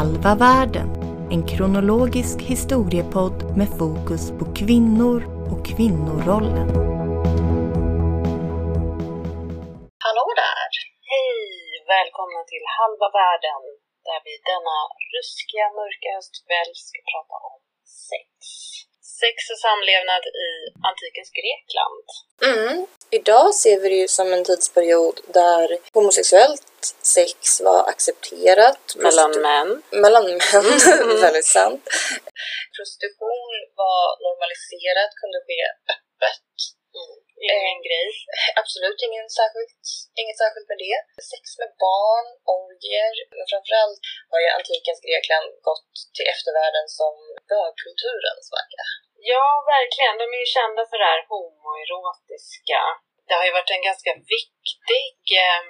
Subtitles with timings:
[0.00, 0.88] Halva världen,
[1.34, 5.18] en kronologisk historiepodd med fokus på kvinnor
[5.52, 6.68] och kvinnorollen.
[10.04, 10.70] Hallå där!
[11.12, 11.40] Hej!
[11.94, 13.62] Välkomna till Halva världen
[14.08, 14.78] där vi denna
[15.14, 17.59] ruskiga mörka höstkväll ska prata om.
[19.22, 20.50] Sex och samlevnad i
[20.88, 22.06] antikens Grekland.
[22.50, 22.86] Mm.
[23.18, 25.66] Idag ser vi det ju som en tidsperiod där
[25.96, 26.82] homosexuellt
[27.16, 28.84] sex var accepterat.
[29.06, 29.70] Mellan män.
[30.04, 30.40] Mellan män,
[31.00, 31.20] Mm.
[31.26, 31.82] väldigt sant.
[32.76, 33.52] Prostitution
[33.82, 35.58] var normaliserat, kunde ske
[35.94, 36.50] öppet.
[37.56, 38.10] Ingen grej.
[38.60, 39.82] Absolut ingen särskilt,
[40.20, 40.98] inget särskilt med det.
[41.32, 47.14] Sex med barn, orgier, men framförallt har ju antikens Grekland gått till eftervärlden som
[47.52, 48.84] bögkulturens vagga.
[49.32, 50.14] Ja, verkligen.
[50.20, 52.80] De är ju kända för det här homoerotiska.
[53.26, 55.16] Det har ju varit en ganska viktig
[55.46, 55.64] eh,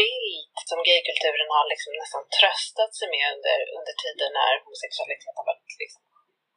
[0.00, 5.46] bild som gaykulturen har liksom nästan tröstat sig med under, under tiden när homosexualitet har
[5.50, 6.02] varit liksom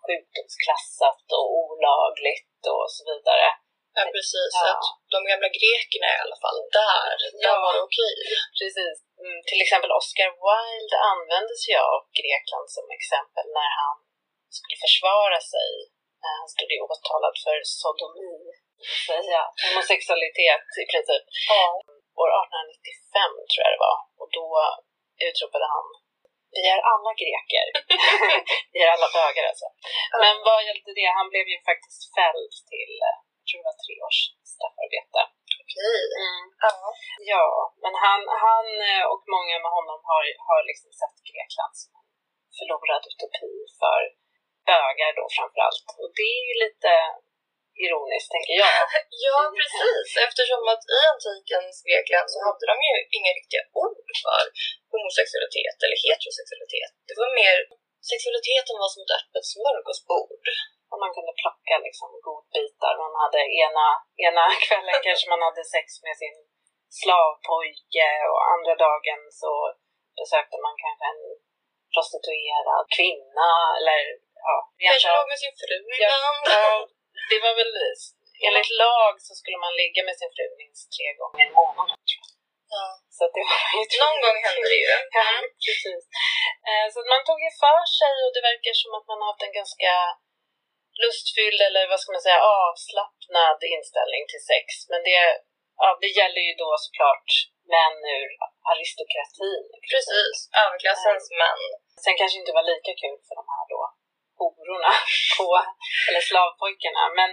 [0.06, 3.48] sjukdomsklassat och olagligt och så vidare.
[3.98, 4.66] Ja precis, Ja.
[4.72, 7.64] att de gamla grekerna i alla fall, där, där Ja.
[7.64, 8.16] var det okej.
[8.60, 8.96] Precis.
[9.24, 13.96] Mm, till exempel Oscar Wilde använde sig av Grekland som exempel när han
[14.58, 15.70] skulle försvara sig.
[16.24, 18.36] Eh, Han stod ju åtalad för sodomi,
[19.08, 21.26] säga homosexualitet i princip.
[21.54, 21.66] Ja.
[22.22, 23.98] År 1895 tror jag det var.
[24.22, 24.48] Och då
[25.28, 25.88] utropade han
[26.56, 27.66] vi är alla greker.
[28.74, 29.68] vi är alla bögar alltså.
[30.24, 31.10] Men vad hjälpte det?
[31.20, 32.94] Han blev ju faktiskt fälld till,
[33.40, 34.20] jag tror det var tre års
[34.54, 35.22] straffarbete.
[35.62, 36.00] Okej.
[36.24, 36.44] Mm.
[36.66, 36.74] Ja.
[37.34, 37.48] Ja,
[37.84, 42.10] men han, han eh, och många med honom har, har liksom sett Grekland som en
[42.58, 44.02] förlorad utopi för
[44.70, 45.88] bögar då framförallt.
[46.02, 46.92] Och det är ju lite
[47.84, 48.72] ironiskt tänker jag.
[49.26, 50.08] ja, precis.
[50.26, 54.44] Eftersom att i antikens Grekland så hade de ju inga riktiga ord för
[54.94, 56.92] homosexualitet eller heterosexualitet.
[57.08, 57.58] Det var mer,
[58.12, 60.46] sexualiteten var som ett öppet smörgåsbord.
[60.92, 62.94] Och man kunde plocka liksom godbitar.
[63.04, 63.88] Man hade ena,
[64.28, 66.38] ena kvällen kanske man hade sex med sin
[67.00, 69.52] slavpojke och andra dagen så
[70.20, 71.24] besökte man kanske en
[71.94, 74.02] prostituerad kvinna eller
[74.50, 74.58] ja,
[74.90, 76.42] Kanske låg med sin fru ibland.
[76.56, 76.68] ja,
[77.30, 77.74] det var väl
[78.48, 82.00] enligt lag så skulle man ligga med sin fru minst tre gånger i månaden.
[82.74, 82.86] Ja.
[83.18, 84.90] Så det var ju Någon gång hände det ju.
[85.20, 85.28] Ja,
[85.66, 86.04] precis.
[86.70, 89.48] Eh, Så man tog ju för sig och det verkar som att man har haft
[89.48, 89.92] en ganska
[91.04, 94.66] lustfylld eller vad ska man säga avslappnad inställning till sex.
[94.92, 95.18] Men det,
[95.82, 97.30] ja, det gäller ju då såklart
[97.76, 98.30] män ur
[98.72, 99.64] aristokratin.
[99.92, 101.62] Precis, överklassens män.
[102.04, 103.82] Sen kanske inte var lika kul för de här då
[104.38, 104.94] hororna
[105.38, 105.50] på,
[106.08, 107.04] eller slavpojkarna.
[107.20, 107.32] Men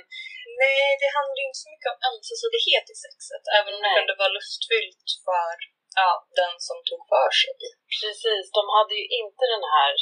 [0.64, 3.44] Nej, det handlar ju inte så mycket om ömsesidighet i sexet.
[3.58, 3.98] Även om det Nej.
[3.98, 5.50] kunde vara lustfyllt för
[6.00, 6.10] ja,
[6.40, 7.54] den som tog för sig.
[8.00, 9.92] Precis, de hade ju inte den här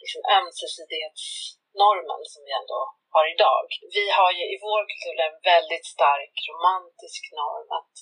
[0.00, 2.80] liksom, ömsesidighetsnormen som vi ändå
[3.14, 3.66] har idag.
[3.98, 7.94] Vi har ju i vår kultur en väldigt stark romantisk norm att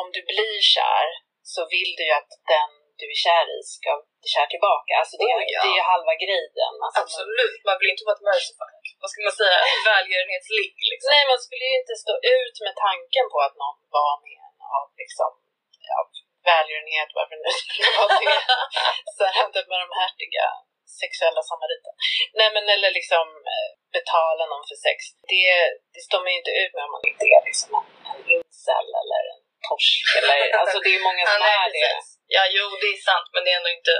[0.00, 1.06] om du blir kär
[1.52, 3.92] så vill du ju att den du är kär i ska
[4.34, 4.92] kär tillbaka.
[5.00, 5.60] Alltså det, Oh, ja.
[5.62, 6.74] det är ju halva grejen.
[6.84, 8.82] Alltså, man, Absolut, man vill inte vara ett mercyfuck.
[9.02, 9.58] Vad ska man säga?
[9.92, 11.08] Välgörenhetsligg liksom.
[11.14, 14.58] nej, man skulle ju inte stå ut med tanken på att någon var med en
[14.78, 15.30] av liksom,
[15.90, 15.98] ja,
[16.50, 18.40] välgörenhet, varför nu skulle vara det.
[19.16, 20.46] Så här den barmhärtiga
[21.02, 21.94] sexuella samariten.
[22.38, 24.98] Nej men eller liksom eh, betala någon för sex.
[25.32, 25.46] Det,
[25.94, 28.86] det står man ju inte ut med om man inte är liksom en, en incel
[29.00, 31.90] eller en torsk eller alltså det är många Ja, som nej, är det.
[32.34, 33.94] Ja, jo, det är sant, men det är ändå inte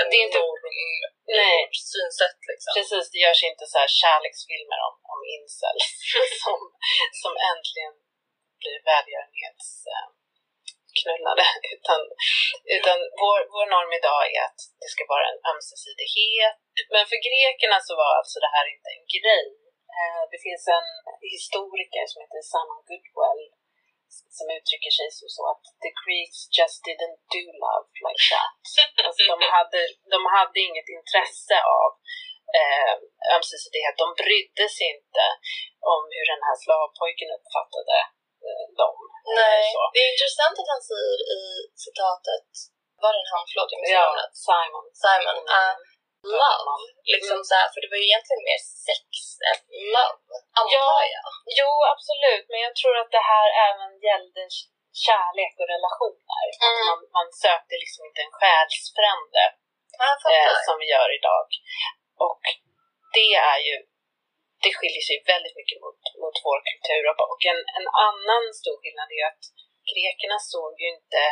[0.00, 0.64] en Det är inte- norm
[1.40, 1.58] Nej.
[1.92, 2.70] synsätt liksom.
[2.78, 5.86] Precis, det görs inte så här kärleksfilmer om, om incels
[6.42, 6.58] som,
[7.22, 7.94] som äntligen
[8.60, 11.44] blir välgörenhetsknullade.
[11.74, 12.00] Utan,
[12.76, 16.56] utan vår, vår norm idag är att det ska vara en ömsesidighet.
[16.94, 19.46] Men för grekerna så var alltså det här inte en grej.
[19.98, 20.88] Eh, Det finns en
[21.36, 23.42] historiker som heter Simon Goodwell
[24.36, 28.52] som uttrycker sig som så att the Greeks just didn't do love like that.
[29.06, 29.80] Alltså de, hade,
[30.14, 31.90] de hade inget intresse av
[32.58, 32.94] eh,
[33.36, 33.94] ömsesidighet.
[34.04, 35.24] De brydde sig inte
[35.94, 37.98] om hur den här slavpojken uppfattade
[38.46, 38.96] eh, dem.
[39.40, 39.80] Nej, Så.
[39.94, 41.42] det är intressant att han säger i
[41.84, 42.48] citatet,
[43.02, 43.44] var det han?
[43.50, 44.36] Förlåt, jag missade Ja.
[44.48, 44.84] Simon.
[45.04, 45.38] Simon.
[45.44, 45.56] Mm.
[45.56, 45.74] Uh,
[46.42, 46.82] love.
[47.14, 47.48] Liksom Mm.
[47.48, 49.04] så här, för det var ju egentligen mer sex
[49.50, 49.60] än
[49.94, 50.22] love,
[50.60, 50.98] antar Ja.
[51.16, 51.28] jag.
[51.58, 52.46] Jo, absolut.
[52.52, 54.42] Men jag tror att det här även gällde
[55.06, 56.44] kärlek och relationer.
[56.64, 56.86] Att Mm.
[56.90, 59.44] man, man sökte liksom inte en själsfrände
[60.34, 61.48] eh, som vi gör idag.
[62.26, 62.42] Och
[63.16, 63.76] det är ju
[64.62, 67.02] det skiljer sig väldigt mycket mot, mot vår kultur.
[67.10, 69.44] Och och en, en annan stor skillnad är att
[69.92, 71.22] grekerna såg ju inte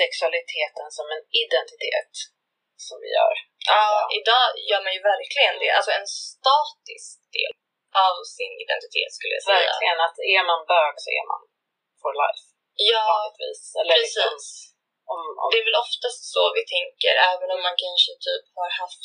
[0.00, 2.14] sexualiteten som en identitet
[2.88, 3.34] som vi gör.
[3.72, 3.88] Ja,
[4.18, 5.70] idag gör man ju verkligen det.
[5.76, 7.52] Alltså en statisk del
[8.06, 9.70] av sin identitet skulle jag säga.
[9.70, 11.42] Verkligen, att är man bög så är man
[12.02, 12.46] for life
[12.90, 13.62] Ja, vanligtvis.
[13.80, 14.46] Eller liksom, precis.
[15.12, 18.70] om, om, Det är väl oftast så vi tänker, även om man kanske typ har
[18.82, 19.04] haft,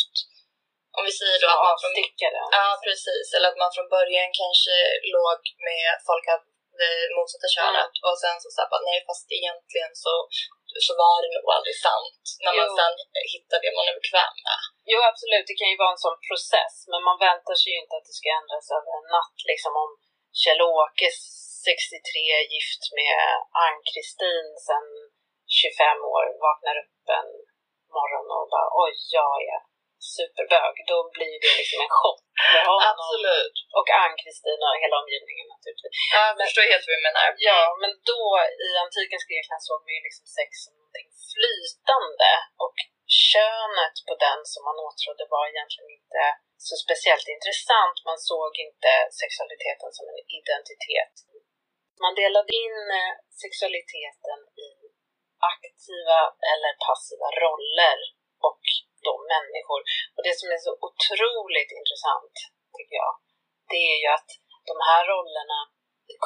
[0.98, 2.42] om vi säger då att man från avstickare.
[2.58, 3.26] Ja, precis.
[3.36, 4.76] Eller att man från början kanske
[5.16, 5.40] låg
[5.70, 6.42] med folk av
[6.82, 10.14] det motsatta könet och sen så sa bara nej fast egentligen så,
[10.86, 12.24] så var det nog aldrig sant.
[12.44, 12.78] När man Jo.
[12.80, 12.94] sen
[13.34, 14.60] hittar det man är bekväm med.
[14.92, 17.96] Jo absolut, det kan ju vara en sån process men man väntar sig ju inte
[17.98, 19.38] att det ska ändras över en natt.
[19.52, 19.92] Liksom om
[20.42, 21.08] Kjell-Åke
[21.68, 23.20] 63 är gift med
[23.64, 24.88] Ann-Kristin sen
[25.62, 27.30] 25 år vaknar upp en
[27.98, 29.60] morgon och bara oj jag är
[30.16, 30.74] superbög.
[30.92, 32.24] Då blir det liksom en chock
[32.54, 32.90] för honom.
[32.92, 33.56] Absolut.
[33.78, 35.96] Och Ann-Kristin och hela omgivningen naturligtvis.
[36.16, 37.28] Ja, jag förstår helt vad du menar.
[37.50, 38.22] Ja, men då
[38.68, 42.32] i antikens Grekland såg man ju liksom sex som någonting flytande
[42.66, 42.78] och
[43.30, 46.24] könet på den som man åtrådde var egentligen inte
[46.68, 47.98] så speciellt intressant.
[48.10, 48.92] Man såg inte
[49.22, 51.16] sexualiteten som en identitet.
[52.04, 53.14] Man delade in eh,
[53.44, 54.72] sexualiteten i
[55.54, 56.20] aktiva
[56.54, 57.98] eller passiva roller
[58.50, 58.64] och
[59.10, 59.82] då människor.
[60.16, 62.36] Och det som är så otroligt intressant,
[62.78, 63.14] tycker jag,
[63.72, 64.30] det är ju att
[64.70, 65.60] de här rollerna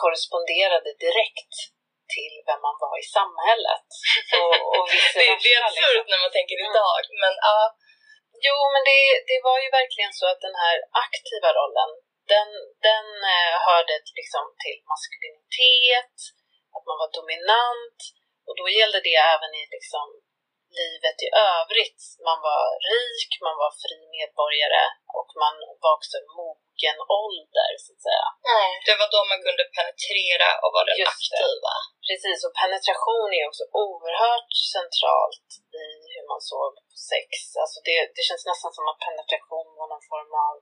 [0.01, 1.53] korresponderade direkt
[2.15, 3.87] till vem man var i samhället.
[4.41, 5.43] Och, och Det, versa.
[5.43, 6.11] det är absurt liksom.
[6.11, 6.67] när man tänker Mm.
[6.69, 7.59] idag, men ja.
[8.47, 8.99] Jo, men det,
[9.29, 11.91] det var ju verkligen så att den här aktiva rollen,
[12.33, 12.49] den,
[12.89, 16.15] den eh, hörde liksom, till maskulinitet,
[16.75, 17.99] att man var dominant
[18.47, 20.05] och då gällde det även i liksom,
[20.79, 22.01] livet i övrigt.
[22.27, 24.85] Man var rik, man var fri medborgare
[25.19, 28.27] och man var också mogen ålder, så att säga.
[28.53, 28.71] Mm.
[28.87, 31.11] Det var då man kunde penetrera och vara den det.
[31.13, 31.75] aktiva.
[32.07, 35.49] Precis, och penetration är också oerhört centralt
[35.83, 37.29] i hur man såg på sex.
[37.61, 40.55] Alltså det, det känns nästan som att penetration var någon form av,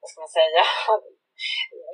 [0.00, 0.62] vad ska man säga,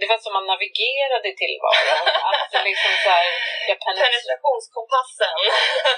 [0.01, 2.05] det var som man navigerade i tillvaron.
[2.53, 3.29] Det liksom så här,
[3.71, 5.37] jag penetrerar, Penetrationskompassen.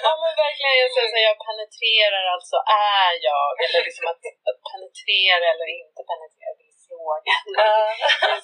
[0.07, 2.57] ja men verkligen, jag säger så här, jag penetrerar, alltså
[2.97, 7.43] är jag, eller liksom att, att penetrera eller inte penetrera, det är frågan.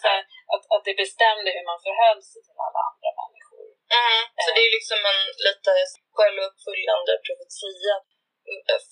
[0.03, 0.23] Så här,
[0.53, 3.67] att, att det bestämde hur man förhöll sig till alla andra människor.
[3.99, 4.23] Mm.
[4.43, 5.73] Så det är liksom en lite
[6.17, 7.97] självuppfyllande profetia.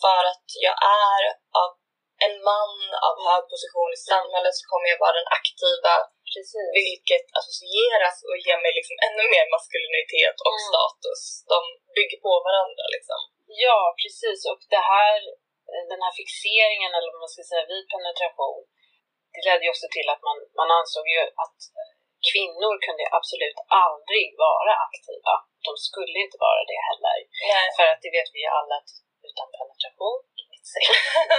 [0.02, 0.76] För att jag
[1.10, 1.22] är
[1.62, 1.70] av
[2.26, 2.72] en man
[3.08, 5.94] av hög position i samhället så kommer jag vara den aktiva
[6.32, 6.68] Precis.
[6.80, 10.66] vilket associeras och ger mig liksom ännu mer maskulinitet och Mm.
[10.70, 11.20] status.
[11.52, 11.60] De
[11.96, 13.20] bygger på varandra liksom.
[13.66, 14.40] Ja, precis.
[14.50, 15.16] Och det här,
[15.72, 18.62] eh, den här fixeringen, eller vad man ska säga, vid penetration,
[19.34, 21.60] det ledde ju också till att man, man ansåg ju att
[22.30, 25.34] kvinnor kunde absolut aldrig vara aktiva.
[25.66, 27.18] De skulle inte vara det heller.
[27.52, 27.66] Nej.
[27.76, 28.90] För att det vet vi ju alla att
[29.28, 30.18] utan penetration,
[30.72, 30.84] sex.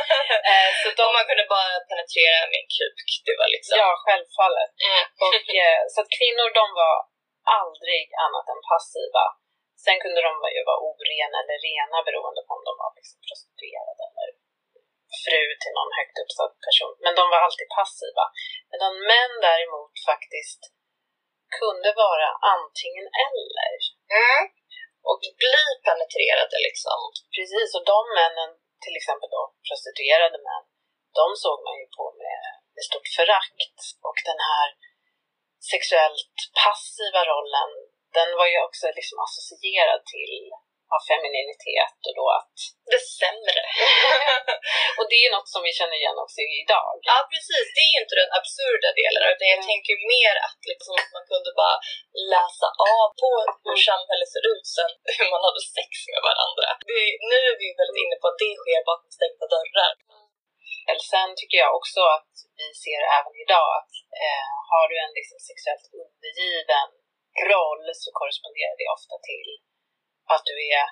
[0.99, 3.07] De man kunde bara penetrera en kuk.
[3.27, 3.73] Det var liksom...
[3.81, 4.71] Ja, självfallet.
[4.89, 5.03] Mm.
[5.25, 6.95] Och, eh, så att kvinnor de var
[7.61, 9.25] aldrig annat än passiva.
[9.83, 14.03] Sen kunde de ju vara orena eller rena beroende på om de var liksom prostituerade
[14.09, 14.29] eller
[15.23, 16.95] fru till någon högt uppsatt person.
[17.03, 18.25] Men de var alltid passiva.
[18.71, 20.61] Medan män däremot faktiskt
[21.59, 23.73] kunde vara antingen eller.
[24.21, 24.43] Mm.
[25.09, 26.99] Och bli penetrerade liksom.
[27.35, 28.51] Precis, och de männen,
[28.83, 30.65] till exempel då prostituerade män,
[31.19, 32.41] de såg man ju på med,
[32.75, 33.77] med stort förakt.
[34.07, 34.67] Och den här
[35.71, 37.71] sexuellt passiva rollen,
[38.17, 40.35] den var ju också liksom associerad till
[40.91, 42.55] ja, femininitet och då att...
[42.93, 43.61] Det sämre.
[44.97, 46.93] Och det är något som vi känner igen också idag.
[47.09, 49.69] Ja precis, det är ju inte den absurda delen utan jag Mm.
[49.71, 51.77] tänker mer att liksom, man kunde bara
[52.33, 52.67] läsa
[52.97, 53.29] av på
[53.67, 56.67] hur samhället ser ut sen hur man hade sex med varandra.
[56.89, 56.99] Det,
[57.31, 59.93] nu är vi väldigt inne på att det sker bakom stängda dörrar.
[61.13, 63.93] Sen tycker jag också att vi ser även idag att
[64.25, 66.89] eh, har du en liksom sexuellt undergiven
[67.51, 69.49] roll så korresponderar det ofta till
[70.33, 70.85] att du är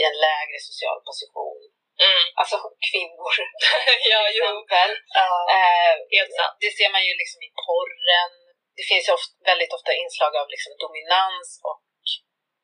[0.00, 1.60] i en lägre social position.
[2.08, 2.24] Mm.
[2.40, 2.56] Alltså
[2.90, 3.34] kvinnor
[4.12, 4.44] ja, till jo.
[4.44, 4.90] exempel.
[5.20, 6.56] Ja, Eh, helt sant.
[6.62, 8.32] det ser man ju liksom i porren.
[8.76, 11.82] Det finns ju ofta, väldigt ofta inslag av liksom dominans och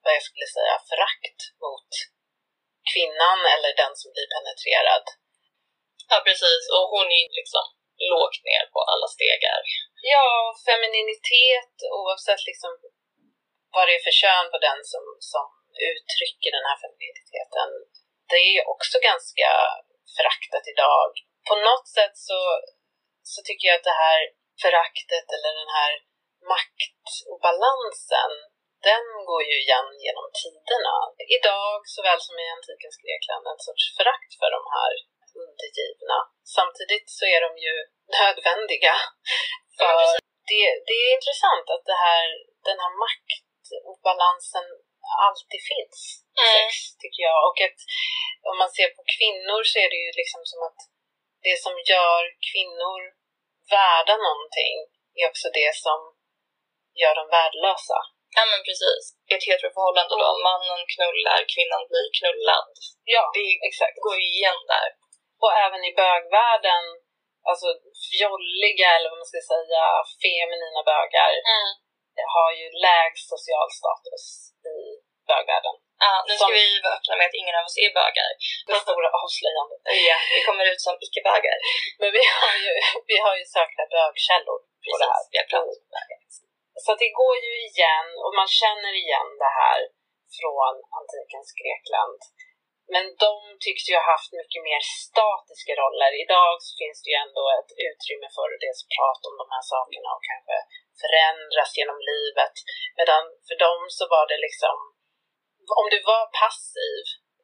[0.03, 1.91] vad jag skulle säga förakt mot
[2.93, 5.07] kvinnan eller den som blir penetrerad.
[6.11, 6.63] Ja, precis.
[6.75, 7.65] Och hon är liksom
[8.13, 9.61] lågt ner på alla stegar.
[10.15, 10.29] Ja,
[10.69, 12.73] femininitet oavsett liksom
[13.75, 15.47] vad det är för kön på den som, som
[15.93, 17.71] uttrycker den här femininiteten.
[18.31, 19.49] Det är ju också ganska
[20.17, 21.11] föraktat idag.
[21.49, 22.39] På något sätt så,
[23.33, 24.21] så tycker jag att det här
[24.65, 25.93] föraktet eller den här
[26.55, 28.33] maktobalansen
[28.89, 30.97] den går ju igen genom tiderna.
[31.37, 34.93] Idag såväl som i antikens Grekland en sorts förakt för de här
[35.45, 36.19] undergivna.
[36.57, 37.75] Samtidigt så är de ju
[38.19, 38.95] nödvändiga.
[39.79, 39.97] För
[40.51, 42.27] det, det är intressant att det här,
[42.69, 44.67] den här maktobalansen
[45.29, 46.55] alltid finns i Mm.
[46.57, 46.71] sex,
[47.03, 47.39] tycker jag.
[47.49, 47.81] Och att
[48.51, 50.81] om man ser på kvinnor så är det ju liksom som att
[51.47, 53.01] det som gör kvinnor
[53.77, 54.77] värda någonting
[55.21, 55.99] är också det som
[57.01, 57.99] gör dem värdelösa.
[58.37, 59.03] Ja men precis.
[59.31, 62.73] I ett heteroförhållande då, mannen knullar, kvinnan blir knullad.
[63.15, 63.97] Ja, Det exakt.
[64.05, 64.89] går ju igen där.
[65.45, 66.85] Och även i bögvärlden,
[67.51, 67.67] alltså
[68.09, 69.83] fjolliga eller vad man ska säga,
[70.23, 71.33] feminina bögar
[72.37, 74.25] har ju lägst social status
[74.77, 74.79] i
[75.31, 75.77] bögvärlden.
[76.07, 78.31] Ja, nu ska Som- vi vara öppna med att ingen av oss är bögar.
[78.67, 79.81] Det stora avslöjandet.
[80.09, 81.59] Ja, vi kommer ut som icke-bögar.
[82.01, 82.73] Men vi har ju,
[83.11, 85.23] vi har ju säkra bögkällor på det här.
[85.23, 86.19] Precis, vi har pratat om bögar.
[86.85, 89.79] Så det går ju igen och man känner igen det här
[90.39, 92.21] från antikens Grekland.
[92.95, 93.33] Men de
[93.65, 96.11] tycks ju ha haft mycket mer statiska roller.
[96.25, 100.09] Idag finns det ju ändå ett utrymme för att dels prata om de här sakerna
[100.17, 100.57] och kanske
[101.03, 102.55] förändras genom livet.
[102.99, 104.77] Medan för dem så var det liksom,
[105.81, 107.03] om du var passiv,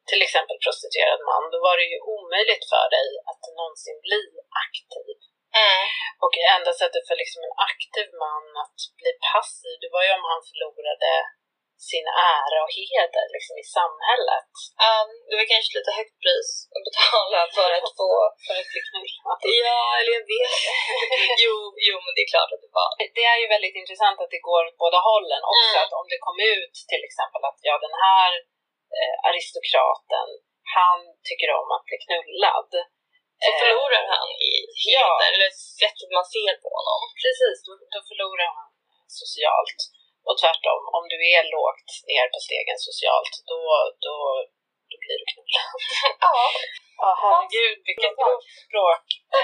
[0.09, 4.23] till exempel prostituerad man, då var det ju omöjligt för dig att någonsin bli
[4.65, 5.15] aktiv.
[5.63, 5.83] Mm.
[6.23, 10.25] Och enda sättet för liksom en aktiv man att bli passiv, det var ju om
[10.31, 11.11] han förlorade
[11.91, 14.51] sin ära och heder liksom, i samhället.
[14.83, 14.93] Ja,
[15.27, 18.09] det var kanske lite högt pris att betala för att få...
[18.45, 19.39] För att bli knullad.
[19.67, 20.55] Ja, eller jag vet
[21.45, 21.55] jo,
[21.87, 22.91] jo, men det är klart att det var.
[23.17, 25.75] Det är ju väldigt intressant att det går åt båda hållen också.
[25.77, 25.83] Mm.
[25.83, 28.31] Att om det kom ut till exempel att ja, den här
[28.97, 30.27] eh, aristokraten,
[30.77, 32.71] han tycker om att bli knullad.
[33.45, 34.53] Så Eh, förlorar han i
[34.95, 35.07] Ja.
[35.07, 36.99] heder, eller sättet man ser på honom.
[37.23, 38.69] Precis, då, då förlorar han
[39.21, 39.79] socialt.
[40.27, 43.59] Och tvärtom, om du är lågt ner på stegen socialt, då,
[44.05, 44.15] då,
[44.89, 45.67] då blir du knullad.
[46.25, 46.35] Ja,
[47.03, 49.05] Ja, herregud, vilket grovt språk.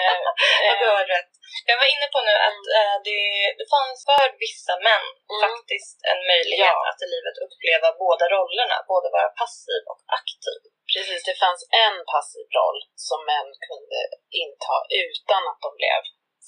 [0.65, 1.31] Eh, du eh, har rätt.
[1.69, 3.21] Jag var inne på nu att eh, det,
[3.59, 5.41] det fanns för vissa män Mm.
[5.45, 6.87] faktiskt en möjlighet Ja.
[6.89, 10.59] att i livet uppleva båda rollerna, både vara passiv och aktiv.
[10.93, 13.99] Precis, det fanns en passiv roll som män kunde
[14.43, 16.01] inta utan att de blev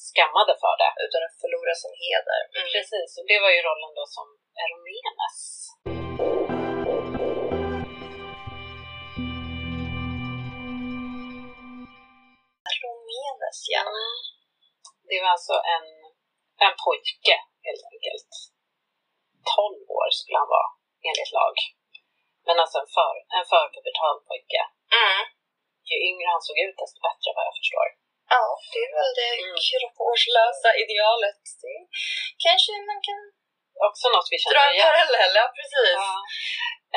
[0.09, 0.91] skammade för det.
[1.05, 2.41] Utan att förlora sin heder.
[2.57, 2.67] Mm.
[2.75, 4.27] Precis, och det var ju rollen då som
[4.63, 5.37] Eromenes.
[12.83, 13.83] Romenes, ja.
[15.09, 15.87] Det var alltså en,
[16.65, 17.35] en pojke
[17.67, 18.31] helt enkelt.
[19.55, 20.69] 12 år skulle han vara
[21.07, 21.55] enligt lag.
[22.47, 24.61] Men alltså en, för, en förpubertal pojke.
[24.99, 25.21] Mm.
[25.89, 27.87] Ju yngre han såg ut desto bättre vad jag förstår.
[28.33, 30.81] Ja, det är väl det Mm.
[30.83, 31.41] idealet.
[31.63, 31.77] Det
[32.45, 33.19] kanske man kan
[33.89, 34.89] Också något vi dra känner en igen.
[34.91, 35.97] parallell, ja precis.
[36.01, 36.15] Ja,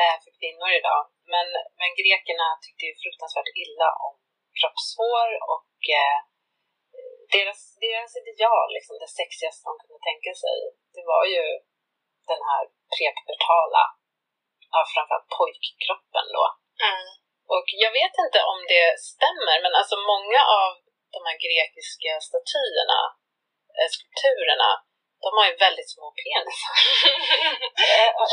[0.01, 1.03] eh, för kvinnor idag.
[1.33, 1.49] Men,
[1.81, 4.15] men grekerna tyckte ju fruktansvärt illa om
[4.59, 6.19] kroppshår och eh,
[7.35, 10.57] deras, deras ideal, liksom det sexigaste de kunde tänka sig,
[10.95, 11.45] det var ju
[12.31, 12.63] den här
[12.95, 13.83] prepubertala,
[14.73, 16.45] ja, framförallt pojkkroppen då.
[16.89, 17.07] Mm.
[17.55, 20.71] Och jag vet inte om det stämmer, men alltså många av
[21.17, 23.01] de här grekiska statyerna,
[23.79, 24.71] eh, skulpturerna,
[25.25, 26.75] de har ju väldigt små penisar.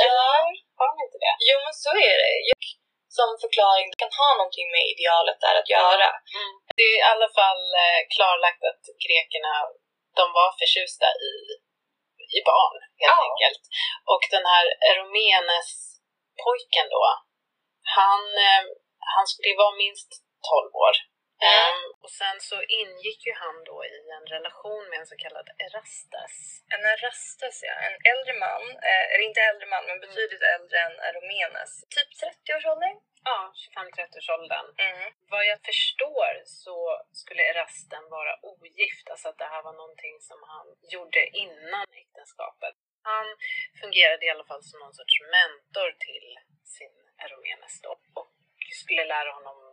[0.05, 0.29] Ja,
[0.79, 1.33] Har de inte det?
[1.49, 2.33] jo men så är det.
[2.49, 2.59] Jag,
[3.17, 6.07] som förklaring, kan ha någonting med idealet där att göra.
[6.39, 6.53] Mm.
[6.77, 9.53] Det är i alla fall eh, klarlagt att grekerna,
[10.19, 11.33] de var förtjusta i,
[12.37, 13.25] i barn helt Ja.
[13.29, 13.63] enkelt.
[14.11, 17.03] Och den här Eromenes-pojken då,
[17.97, 18.63] han, eh,
[19.13, 20.11] han skulle vara minst
[20.51, 20.95] 12 år.
[21.49, 21.75] Mm.
[22.03, 26.35] Och sen så ingick ju han då i en relation med en så kallad Erastes.
[26.73, 27.75] En Erastes, ja.
[27.87, 31.71] En äldre man, eh, eller inte äldre man, men betydligt äldre än Eromenes.
[31.95, 32.95] Typ 30-årsåldern?
[33.23, 34.67] Ja, 25-30-årsåldern.
[34.77, 35.13] Mm.
[35.29, 40.39] Vad jag förstår så skulle Erasten vara ogift, alltså att det här var någonting som
[40.43, 42.75] han gjorde innan äktenskapet.
[43.03, 43.25] Han
[43.81, 46.27] fungerade i alla fall som någon sorts mentor till
[46.63, 48.31] sin Eromenes då och
[48.71, 49.70] skulle lära honom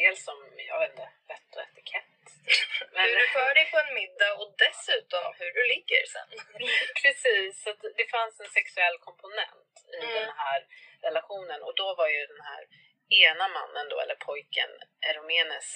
[0.00, 0.40] dels om,
[0.70, 2.04] jag vet inte, vett och etikett.
[2.92, 6.28] Men, Hur du för dig på en middag och dessutom hur du ligger sen.
[7.02, 10.14] precis, så det fanns en sexuell komponent i Mm.
[10.20, 10.60] den här
[11.06, 12.62] relationen och då var ju den här
[13.26, 14.70] ena mannen då, eller pojken,
[15.10, 15.68] Eromenes,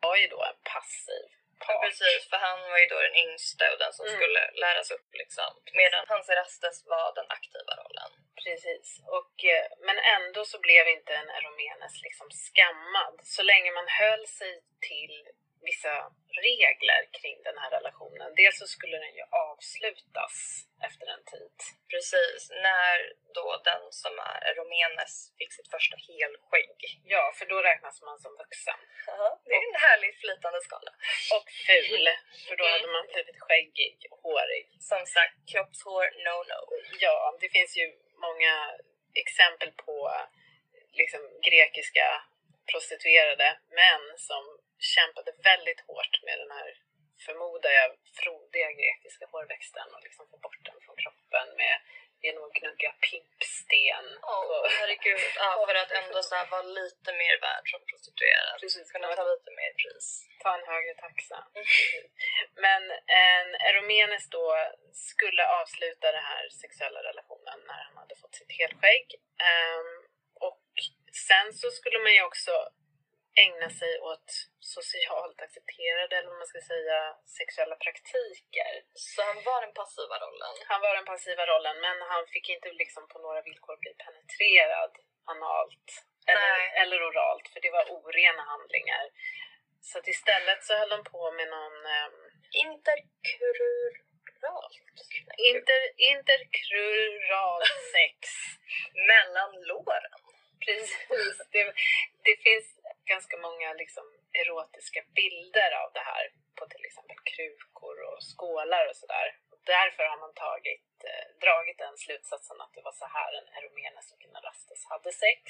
[0.00, 1.26] var ju då en passiv
[1.60, 1.82] Ja, part.
[1.84, 4.16] precis, för han var ju då den yngsta och den som Mm.
[4.18, 5.50] skulle läras upp liksom.
[5.80, 8.10] Medan hans Erastes var den aktiva rollen.
[8.44, 8.86] Precis.
[9.18, 13.14] Och, eh, men ändå så blev inte en Eromenes liksom skammad.
[13.22, 14.52] Så länge man höll sig
[14.88, 15.16] till
[15.70, 15.94] vissa
[16.46, 18.34] regler kring den här relationen.
[18.40, 20.34] Dels så skulle den ju avslutas
[20.88, 21.56] efter en tid.
[21.92, 22.96] Precis, när
[23.38, 26.78] då den som är Romenes fick sitt första helskägg.
[27.14, 28.80] Ja, för då räknas man som vuxen.
[29.06, 30.92] Ja, det är en härlig flytande skala.
[31.36, 32.04] Och ful,
[32.48, 34.66] för då hade man blivit skäggig och hårig.
[34.90, 36.62] Som sagt, kroppshår, no no.
[37.04, 37.86] Ja, det finns ju
[38.26, 38.54] många
[39.22, 39.96] exempel på
[41.00, 42.06] liksom, grekiska
[42.70, 43.48] prostituerade
[43.80, 44.42] män som
[44.94, 46.68] kämpade väldigt hårt med den här,
[47.26, 51.76] förmodar jag, frodiga grekiska hårväxten och liksom få bort den från kroppen med,
[52.24, 54.04] genom att gnugga pimpsten.
[54.22, 55.20] Åh, på- herregud.
[55.36, 58.54] Ja, för att ändå så vara lite mer värd som prostituerad.
[58.60, 60.06] Precis, Kunna ta lite mer pris.
[60.42, 61.38] ta en högre taxa.
[62.64, 62.82] Men
[63.26, 64.46] en Eromenes då
[64.92, 69.06] skulle avsluta den här sexuella relationen när han hade fått sitt helskägg.
[69.48, 69.90] Ehm,
[70.48, 70.62] och
[71.28, 72.52] sen så skulle man ju också
[73.44, 74.28] ägna sig åt
[74.60, 76.98] socialt accepterade, eller vad man ska säga,
[77.38, 78.72] sexuella praktiker.
[78.94, 80.54] Så han var den passiva rollen.
[80.70, 84.92] Han var den passiva rollen, men han fick inte liksom på några villkor bli penetrerad
[85.32, 85.88] analt
[86.30, 89.04] eller, eller oralt, för det var orena handlingar.
[89.80, 92.16] Så att istället så höll de på med någon um,
[92.64, 93.14] Interkuralt.
[95.50, 97.62] inter, interkrural
[97.94, 98.18] sex.
[99.10, 100.20] Mellan låren.
[100.64, 101.36] Precis.
[101.52, 101.72] Det,
[102.28, 102.68] det finns
[103.12, 104.06] ganska många liksom,
[104.42, 106.24] erotiska bilder av det här
[106.58, 109.28] på till exempel krukor och skålar och sådär.
[109.74, 114.12] Därför har man tagit, eh, dragit den slutsatsen att det var så här en Eromenes
[114.12, 115.42] och Erastes hade sex.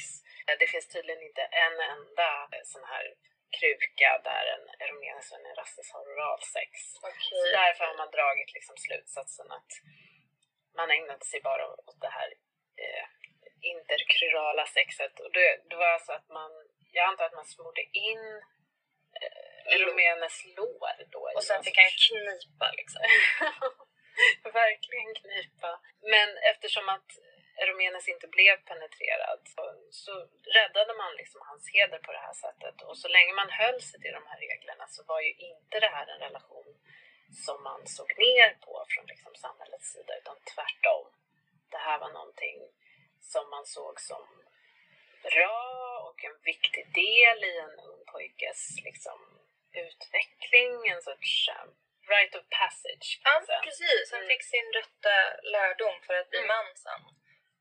[0.47, 3.05] Eh, Det finns tydligen inte en enda eh, sån här
[3.59, 6.71] kruka där en Eromenes och en Erastes har oralsex.
[7.03, 7.39] Okej.
[7.41, 9.73] Så därför har man dragit liksom slutsatsen att
[10.79, 12.29] man ägnade sig bara åt det här
[12.83, 13.07] eh,
[13.61, 15.21] interkrurala sexet.
[15.21, 16.51] Och det, det var alltså att man,
[16.93, 18.25] jag antar att man smorde in
[19.21, 21.31] eh, Eromenes lår då.
[21.37, 23.03] Och sen fick han knipa liksom.
[24.61, 25.81] Verkligen knipa.
[26.13, 27.11] Men eftersom att
[27.63, 30.13] Eromenes inte blev penetrerad så, så
[30.59, 32.83] räddade man liksom hans heder på det här sättet.
[32.83, 35.93] Och så länge man höll sig till de här reglerna så var ju inte det
[35.97, 36.69] här en relation
[37.47, 41.07] som man såg ner på från liksom samhällets sida utan tvärtom.
[41.71, 42.59] Det här var någonting
[43.21, 44.25] som man såg som
[45.31, 45.59] bra
[46.09, 49.19] och en viktig del i en ung pojkes liksom,
[49.87, 51.69] utveckling, en sorts um,
[52.15, 53.09] rite of passage.
[53.25, 53.61] Ja, säga.
[53.67, 54.05] precis.
[54.13, 54.29] Han Mm.
[54.31, 55.15] fick sin rätta
[55.55, 56.49] lärdom för att bli Mm.
[56.55, 57.03] man sen.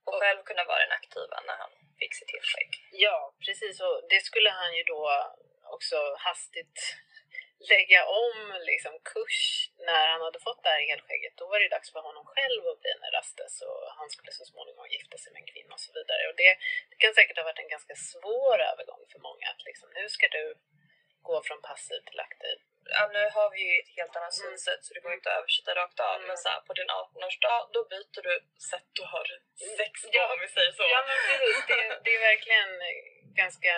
[0.05, 2.71] Och Och- själv kunna vara den aktiva när han fick sitt helskägg.
[2.91, 3.75] Ja, precis.
[3.81, 5.01] Och det skulle han ju då
[5.75, 6.77] också hastigt
[7.73, 8.37] lägga om
[8.71, 9.39] liksom, kurs
[9.87, 11.37] när han hade fått det här helskägget.
[11.37, 14.45] Då var det dags för honom själv att bli en Erastes och han skulle så
[14.51, 16.23] småningom gifta sig med en kvinna och så vidare.
[16.29, 16.51] Och det,
[16.89, 19.45] det kan säkert ha varit en ganska svår övergång för många.
[19.53, 20.43] Att liksom, nu ska du
[21.29, 22.57] gå från passiv till aktiv.
[22.95, 24.43] Ja, nu har vi ju ett helt annat Mm.
[24.43, 26.15] synsätt så det går inte att översätta rakt av.
[26.15, 26.27] Mm.
[26.27, 28.33] Men så här, på din 18-årsdag, då byter du
[28.71, 29.27] sätt du har
[29.77, 30.33] sex på Ja.
[30.33, 30.83] om vi säger så.
[30.95, 31.57] Ja, men precis.
[31.69, 32.69] Det, det är verkligen
[33.41, 33.73] ganska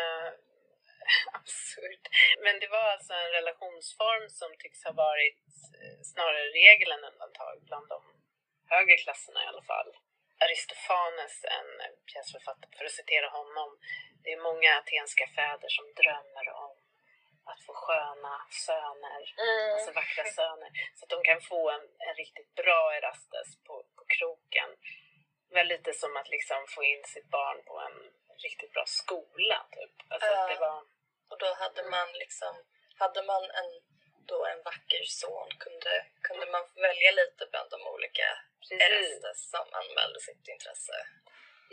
[1.40, 2.06] absurt.
[2.44, 5.44] Men det var alltså en relationsform som tycks ha varit
[5.80, 8.02] eh, snarare regel än undantag bland de
[8.74, 9.92] högre klasserna i alla fall.
[10.46, 11.70] Aristofanes, en
[12.10, 13.70] pjäsförfattare, för att citera honom,
[14.24, 16.76] det är många atenska fäder som drömmer om
[17.52, 18.34] att få sköna
[18.68, 19.74] söner Mm.
[19.74, 20.70] alltså vackra söner.
[20.96, 24.70] Så att de kan få en, en riktigt bra Erastes på, på kroken.
[25.50, 27.98] Väl lite som att liksom få in sitt barn på en
[28.48, 29.68] riktigt bra skola.
[29.72, 29.96] Typ.
[30.10, 30.84] Alltså att det var,
[31.30, 32.54] Och då hade man liksom,
[33.02, 33.72] hade man en,
[34.32, 38.28] då en vacker son kunde, kunde man välja lite bland de olika
[38.86, 40.98] Erestes som anmälde sitt intresse.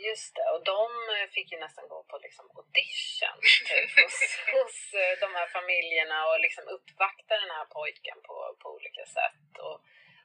[0.09, 0.47] just det.
[0.53, 0.83] Och de
[1.15, 3.39] eh, fick ju nästan gå på liksom audition
[3.69, 4.17] typ, hos,
[4.55, 9.49] hos eh, de här familjerna och liksom uppvakta den här pojken på, på olika sätt.
[9.65, 9.77] Och,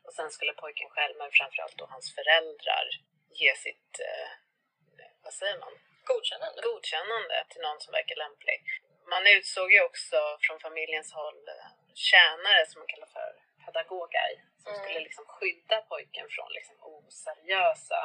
[0.06, 2.86] och sen skulle pojken själv, men framförallt då hans föräldrar,
[3.40, 4.28] ge sitt, eh,
[5.24, 5.74] vad säger man?
[6.04, 6.62] Godkännande.
[6.62, 8.61] godkännande till någon som verkar lämplig.
[9.12, 11.68] Man utsåg ju också från familjens håll eh,
[12.08, 13.30] tjänare som man kallar för
[13.64, 14.82] pedagoger som Mm.
[14.82, 18.02] skulle liksom skydda pojken från liksom oseriösa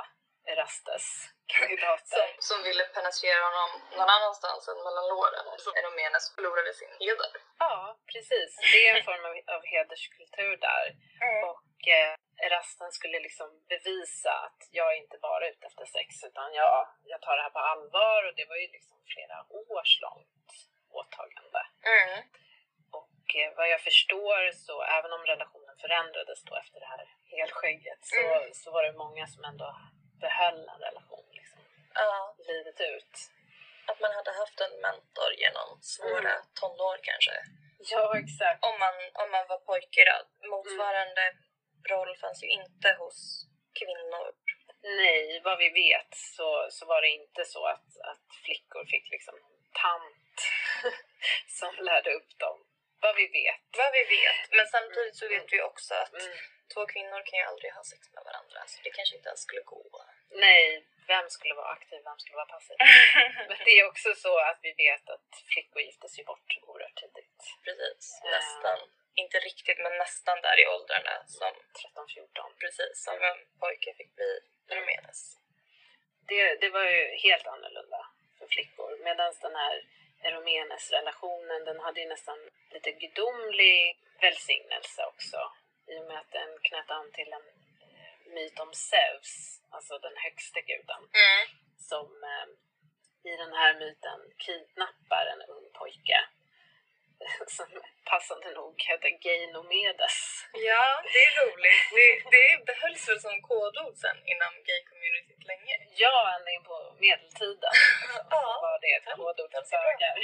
[0.52, 2.26] Erastes-kandidater.
[2.28, 5.46] Som, som ville penetrera honom någon annanstans än mellan låren.
[5.80, 7.32] Eromenes förlorade sin heder.
[7.60, 7.76] Ja,
[8.14, 8.50] precis.
[8.74, 10.86] Det är en form av, av hederskultur där.
[11.52, 12.14] Och eh,
[12.46, 17.22] Erasten skulle liksom bevisa att jag är inte bara ute efter sex utan jag, jag
[17.22, 20.37] tar det här på allvar och det var ju liksom flera års långt
[21.00, 21.62] åtagande.
[21.96, 22.24] Mm.
[23.00, 27.06] Och eh, vad jag förstår så även om relationen förändrades då efter det här
[27.38, 28.54] helskägget så, Mm.
[28.54, 29.68] så var det många som ändå
[30.26, 31.60] behöll en relation liksom,
[31.94, 33.14] Ja, livet ut.
[33.90, 36.46] att man hade haft en mentor genom svåra Mm.
[36.60, 37.36] tonår kanske.
[37.92, 38.66] Ja, exakt.
[38.70, 40.18] Om man, om man var pojke då.
[40.50, 41.24] Motsvarande
[41.90, 43.18] roll fanns ju inte hos
[43.80, 44.26] kvinnor.
[45.02, 49.36] Nej, vad vi vet så, så var det inte så att, att flickor fick liksom
[49.84, 50.17] tant
[51.60, 52.58] som lärde upp dem.
[53.02, 53.62] Vad vi vet.
[53.78, 54.42] Vad vi vet.
[54.58, 56.38] Men samtidigt så vet vi också att Mm.
[56.74, 58.60] två kvinnor kan ju aldrig ha sex med varandra.
[58.68, 59.84] Så det kanske inte ens skulle gå.
[60.46, 62.76] Nej, vem skulle vara aktiv, vem skulle vara passiv?
[63.50, 67.42] Men det är också så att vi vet att flickor giftes ju bort oerhört tidigt.
[67.66, 68.20] Precis.
[68.24, 68.30] Ja.
[68.32, 68.80] Nästan.
[69.24, 72.58] Inte riktigt men nästan där i åldrarna som, 13-14.
[72.60, 74.32] precis, som en pojke fick bli
[74.70, 75.38] Romenes.
[76.28, 78.02] Det, det var ju helt annorlunda
[78.40, 78.98] för flickor.
[79.04, 79.76] Medan den här
[80.22, 82.40] Eromenes-relationen, den hade ju nästan
[82.72, 85.38] lite gudomlig välsignelse också.
[85.88, 87.48] I och med att den knöt an till en
[87.86, 91.04] eh, myt om Zeus, alltså den högste guden.
[91.24, 91.48] Mm.
[91.78, 92.48] som eh,
[93.32, 96.20] i den här myten kidnappar en ung pojke
[97.58, 97.70] som
[98.06, 100.18] passande nog heter Geinomedes.
[100.54, 101.86] Ja, det är roligt.
[101.98, 105.74] Det, det behölls väl som kodord sen inom gay-communityt länge.
[106.04, 107.74] Ja, ända in på medeltiden
[108.34, 110.18] Ja, var det ett kodord för bögar.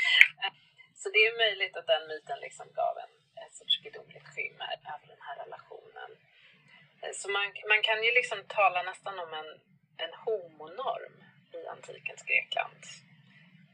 [1.00, 3.12] så det är möjligt att den myten liksom gav en
[3.46, 6.10] ett sorts gudomligt skimmer över den här relationen.
[7.02, 9.50] Eh, Så man, man kan ju liksom tala nästan om en,
[10.04, 11.16] en homonorm
[11.58, 12.82] i antikens Grekland.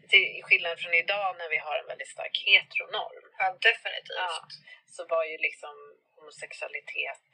[0.09, 4.17] Till skillnad från idag när vi har en väldigt stark heteronorm Ja, definitivt.
[4.17, 4.47] Ja.
[4.87, 5.75] så var ju liksom
[6.17, 7.29] homosexualitet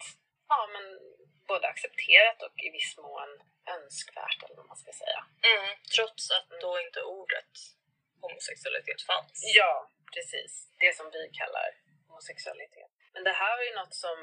[0.48, 0.84] ja, men
[1.46, 3.30] både accepterat och i viss mån
[3.76, 5.20] önskvärt eller vad man ska säga.
[5.52, 7.52] Mm, trots att då inte ordet
[8.20, 9.36] homosexualitet fanns.
[9.58, 10.52] Ja, precis.
[10.82, 11.68] Det som vi kallar
[12.08, 12.90] homosexualitet.
[13.14, 14.18] Men det här var ju något som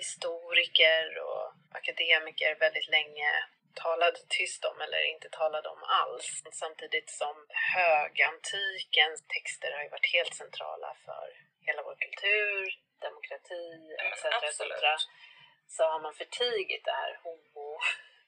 [0.00, 1.44] historiker och
[1.80, 3.30] akademiker väldigt länge
[3.74, 6.42] talade tyst om eller inte talade om alls.
[6.52, 7.36] Samtidigt som
[7.76, 11.26] högantikens texter har ju varit helt centrala för
[11.66, 12.64] hela vår kultur,
[13.06, 13.64] demokrati
[14.06, 14.24] etc.
[14.48, 14.60] etc.
[15.68, 17.78] Så har man förtigit det här homo,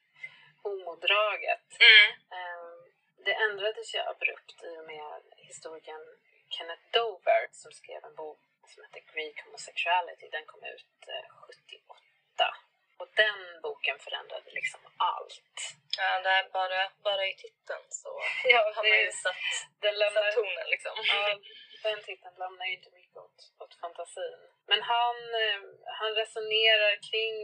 [0.63, 1.67] homodraget.
[1.81, 2.11] Mm.
[2.37, 2.79] Ehm,
[3.25, 6.07] Det ändrades ju abrupt i och med historikern
[6.55, 8.39] Kenneth Dover som skrev en bok
[8.71, 10.29] som heter Greek Homosexuality.
[10.29, 12.57] Den kom ut eh, 78.
[12.99, 15.55] Och den boken förändrade liksom allt.
[15.99, 18.11] Ja, det är bara, bara i titeln så
[18.53, 19.37] Ja, har man ju satt,
[19.81, 20.93] den lämnar, satt tonen liksom.
[21.13, 21.39] ja,
[21.83, 24.41] den titeln lämnar ju inte mycket åt, åt fantasin.
[24.67, 25.61] Men han, eh,
[25.99, 27.35] han resonerar kring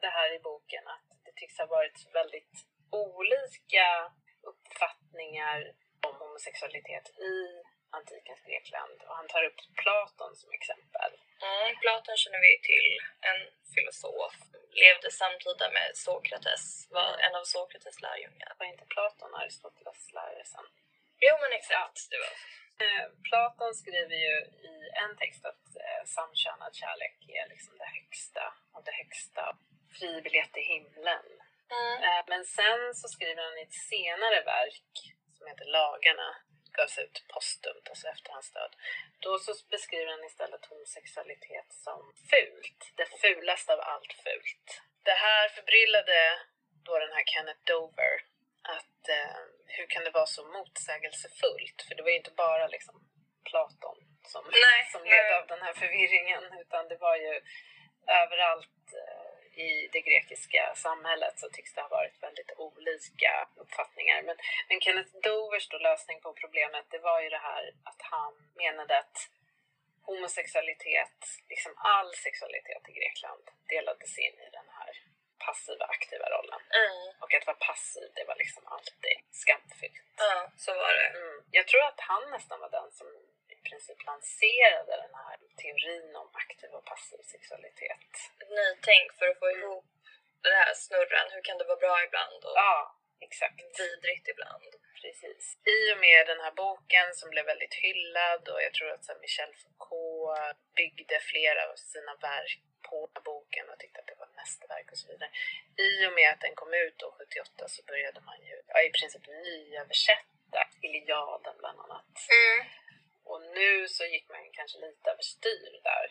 [0.00, 2.54] det här i boken att det tycks ha varit väldigt
[2.90, 4.12] olika
[4.42, 5.72] uppfattningar
[6.06, 7.34] om homosexualitet i
[7.90, 8.98] antikens Grekland.
[9.08, 11.12] Och han tar upp Platon som exempel.
[11.42, 12.88] Mm, Platon känner vi till,
[13.30, 13.40] en
[13.74, 14.36] filosof.
[14.70, 18.52] Levde samtida med Sokrates, var en av Sokrates lärjungar.
[18.58, 20.66] Var inte Platon Aristoteles lärare sen?
[21.24, 22.32] Jo men exakt, det var
[22.84, 24.36] Eh, Platon skriver ju
[24.70, 24.74] i
[25.04, 29.44] en text att eh, samkönad kärlek är liksom det högsta av det högsta.
[29.98, 31.26] Fri biljett till himlen.
[31.78, 31.96] mm.
[32.04, 34.94] Eh, men sen så skriver han i ett senare verk
[35.36, 36.30] som heter Lagarna,
[36.76, 38.72] gavs ut postumt, alltså efter hans död.
[39.24, 42.00] Då så beskriver han istället homosexualitet som
[42.30, 42.80] fult.
[42.98, 44.68] Det fulaste av allt fult.
[45.02, 46.18] Det här förbryllade
[46.86, 48.14] då den här Kenneth Dover
[48.74, 51.78] att eh, hur kan det vara så motsägelsefullt?
[51.88, 52.94] För det var ju inte bara liksom
[53.44, 53.98] Platon
[54.32, 55.10] som, Nej, som nej.
[55.10, 57.34] led av den här förvirringen utan det var ju
[58.22, 64.22] överallt eh, i det grekiska samhället så tycks det ha varit väldigt olika uppfattningar.
[64.22, 64.36] Men,
[64.68, 68.98] men Kenneth Dovers då lösning på problemet det var ju det här att han menade
[68.98, 69.16] att
[70.02, 74.75] homosexualitet, liksom all sexualitet i Grekland delades in i den här
[75.38, 76.60] passiva aktiva rollen.
[76.82, 77.06] Mm.
[77.22, 80.06] Och att vara passiv, det var liksom alltid skamfyllt.
[80.16, 81.08] Ja, så var det.
[81.18, 81.38] Mm.
[81.50, 83.08] Jag tror att han nästan var den som
[83.54, 88.10] i princip lanserade den här teorin om aktiv och passiv sexualitet.
[88.42, 89.86] Ett nytänk för att få ihop
[90.42, 91.28] den här snurran.
[91.32, 93.60] Hur kan det vara bra ibland och Ja, exakt.
[93.80, 94.64] vidrigt ibland?
[95.02, 95.58] Precis.
[95.76, 99.12] I och med den här boken som blev väldigt hyllad och jag tror att så
[99.24, 104.40] Michel Foucault byggde flera av sina verk på boken och tyckte att det var ett
[104.42, 105.30] mästerverk och så vidare.
[105.88, 108.90] I och med att den kom ut då 78 så började man ju ja, i
[108.98, 112.12] princip nyöversätta Iliaden bland annat.
[112.38, 112.58] Mm.
[113.30, 116.06] Och nu så gick man kanske lite överstyr där.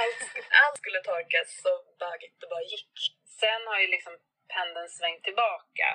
[0.00, 0.20] Allt,
[0.62, 1.72] allt skulle torkas så
[2.02, 2.94] bögigt det bara gick.
[3.40, 4.14] Sen har ju liksom
[4.54, 5.88] pendeln svängt tillbaka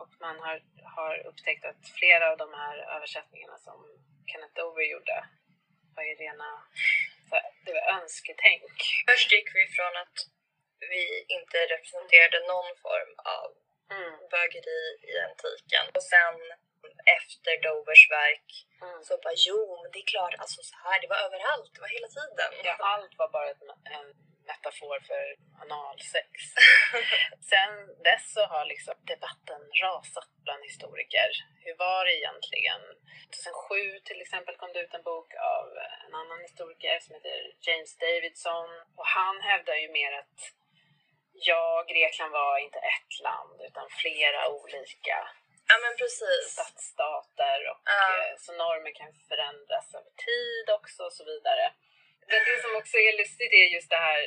[0.00, 0.56] och man har,
[0.96, 3.78] har upptäckt att flera av de här översättningarna som
[4.30, 5.16] Kenneth Dover gjorde
[5.96, 6.48] var ju rena
[7.36, 8.72] här, det var önsketänk.
[9.10, 10.16] Först gick vi från att
[10.92, 11.02] vi
[11.36, 13.48] inte representerade någon form av
[13.98, 14.14] Mm.
[14.34, 16.36] bögeri i antiken och sen
[17.18, 18.48] efter Dovers verk
[18.82, 19.02] Mm.
[19.06, 21.88] så bara jo, men det är klart, alltså så här, det var överallt, det var
[21.98, 22.50] hela tiden.
[22.64, 23.62] Ja, allt var bara ett,
[23.96, 24.08] en
[24.50, 25.24] metafor för
[25.64, 26.30] analsex.
[27.50, 27.72] Sen
[28.08, 31.28] dess så har liksom debatten rasat bland historiker.
[31.64, 32.80] Hur var det egentligen?
[33.44, 35.66] 2007 till exempel kom det ut en bok av
[36.06, 40.38] en annan historiker som heter James Davidson och han hävdar ju mer att
[41.48, 45.16] ja, Grekland var inte ett land utan flera olika
[45.70, 46.44] Ja men precis.
[46.56, 48.02] stadsstater och Ja.
[48.16, 51.66] eh, så normer kan förändras över tid också och så vidare.
[52.30, 54.20] Men det som också är lustigt är just det här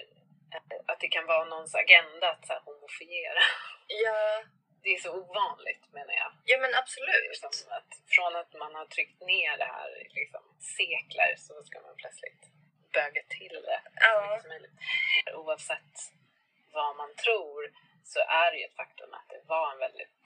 [0.53, 0.61] eh,
[0.91, 3.41] att det kan vara någons agenda att så här, homofiera.
[3.87, 4.43] Ja,
[4.83, 6.31] Det är så ovanligt menar jag.
[6.45, 7.35] ja men absolut.
[7.51, 10.43] som att från att man har tryckt ner det här i liksom,
[10.77, 12.43] sekler så ska man plötsligt
[12.93, 14.21] böga till det så Ja.
[14.21, 14.77] mycket som möjligt.
[15.33, 15.95] Oavsett
[16.71, 17.71] vad man tror
[18.03, 20.25] så är det ju ett faktum att det var en väldigt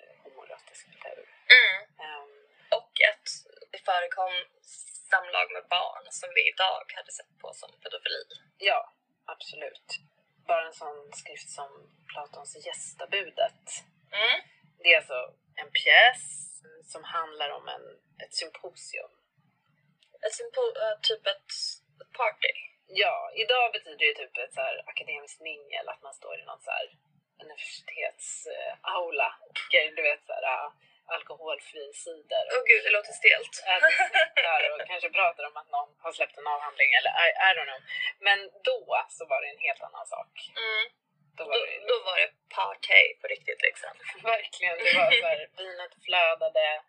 [0.00, 1.26] eh, homoerotisk kultur.
[1.58, 1.76] Mm.
[2.04, 2.30] Ehm,
[2.78, 3.26] Och att
[3.72, 4.32] det förekom
[5.14, 8.22] samlag med barn som vi idag hade sett på som pedofili.
[8.68, 8.80] Ja,
[9.34, 9.88] absolut.
[10.48, 11.70] Bara en sån skrift som
[12.10, 13.64] Platons Gästabudet.
[14.20, 14.38] Mm.
[14.82, 15.20] Det är alltså
[15.60, 16.22] en pjäs
[16.92, 17.84] som handlar om en,
[18.22, 19.12] ett symposium.
[20.24, 21.50] Ett sympo- äh, typ ett,
[22.00, 22.54] ett party.
[23.02, 26.62] Ja, idag betyder det typ ett så här akademiskt mingel, att man står i någon
[26.66, 26.86] så här
[27.42, 29.28] universitetsaula
[29.96, 30.70] du vet så här
[31.06, 32.44] alkoholfri cider.
[32.54, 33.54] Åh gud, det låter stelt.
[33.54, 37.68] snittar och kanske pratar om att någon har släppt en avhandling eller I, I don't
[37.70, 37.80] know.
[38.26, 38.38] Men
[38.70, 40.32] då så var det en helt annan sak.
[40.56, 40.84] Mm.
[41.36, 43.92] Då Då, var det då var det party på riktigt liksom.
[44.32, 46.82] Verkligen, det var så här, vinet flödade,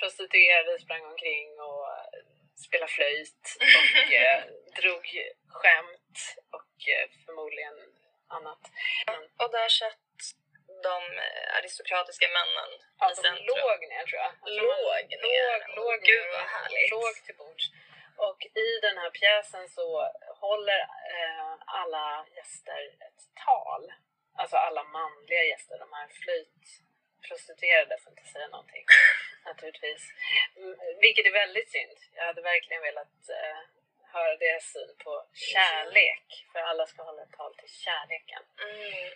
[0.00, 2.20] prostituerade sprang omkring och eh,
[2.66, 3.44] spelade flöjt
[3.76, 4.42] och eh,
[4.80, 5.04] drog
[5.58, 6.16] skämt
[6.56, 7.76] och eh, förmodligen
[8.28, 8.62] annat.
[9.06, 10.03] Men, Och där satt
[10.90, 12.70] de eh, aristokratiska männen
[13.00, 13.46] ja, i centrum.
[13.62, 14.32] låg ner tror jag.
[14.40, 15.58] Man- Låg ner?
[15.58, 16.90] Låg, låg Gud, vad härligt.
[16.90, 17.64] Låg till bords.
[18.16, 19.86] Och i den här pjäsen så
[20.44, 20.80] håller
[21.14, 23.84] eh, alla gäster ett tal.
[24.40, 28.84] Alltså alla manliga gäster, de här flöjtprostituerade får inte säga någonting
[29.44, 30.02] naturligtvis.
[30.56, 31.98] Mm, vilket är väldigt synd.
[32.12, 33.58] Jag hade verkligen velat eh,
[34.12, 35.12] höra deras syn på
[35.52, 36.26] kärlek.
[36.52, 38.42] För alla ska hålla ett tal till kärleken.
[38.62, 39.10] Mm.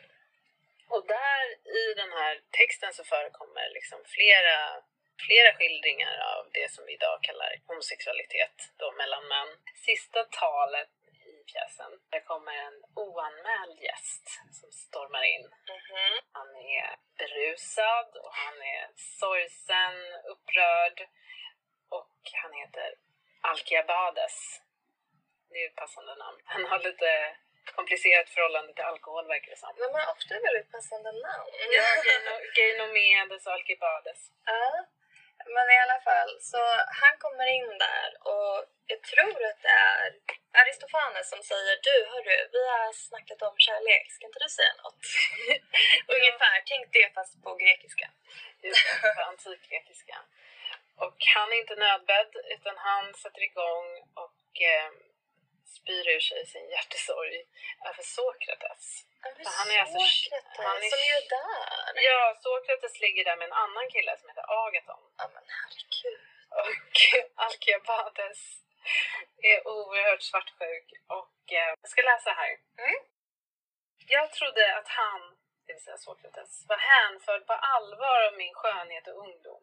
[0.95, 1.45] Och där
[1.81, 4.59] i den här texten så förekommer liksom flera,
[5.27, 9.51] flera skildringar av det som vi idag kallar homosexualitet då mellan män.
[9.87, 10.91] Sista talet
[11.31, 14.25] i pjäsen, där kommer en oanmäld gäst
[14.59, 15.47] som stormar in.
[15.77, 16.15] Mhm.
[16.33, 19.95] Han är berusad och han är sorgsen,
[20.33, 20.99] upprörd
[21.89, 22.95] och han heter
[23.41, 24.63] Alkiabades.
[25.51, 26.41] Det är ett passande namn.
[26.45, 27.37] Han har lite
[27.79, 29.75] komplicerat förhållande till alkohol verkar det som.
[29.77, 31.51] De har ofta väldigt passande namn.
[31.77, 31.89] Ja,
[32.57, 34.21] Geinomedes och Alkibades.
[34.45, 34.87] Ja,
[35.55, 36.61] men i alla fall, så
[37.03, 38.55] han kommer in där och
[38.93, 40.05] jag tror att det är
[40.61, 45.03] Aristofanes som säger du hörru, vi har snackat om kärlek, ska inte du säga något?
[46.17, 48.07] Ungefär, tänk det fast på grekiska.
[48.63, 50.17] Just det, på antikgrekiska.
[51.05, 53.89] Och han är inte nödbedd utan han sätter igång
[54.25, 54.91] och eh,
[55.79, 57.39] spyr ur sig sin hjärtesorg
[57.89, 58.85] över Sokrates.
[59.45, 62.03] Så han är alltså- Sokrates, han är- som är där.
[62.09, 65.03] Ja, Sokrates ligger där med en annan kille som heter Agaton.
[65.19, 66.21] Ja men herregud.
[66.61, 66.97] Och
[67.45, 68.41] Alkiabades
[69.43, 72.53] är oerhört svartsjuk och eh, jag ska läsa här.
[72.79, 72.99] Mm.
[74.07, 75.21] Jag trodde att han,
[75.67, 79.63] det vill säga Sokrates, var hänförd på allvar av min skönhet och ungdom.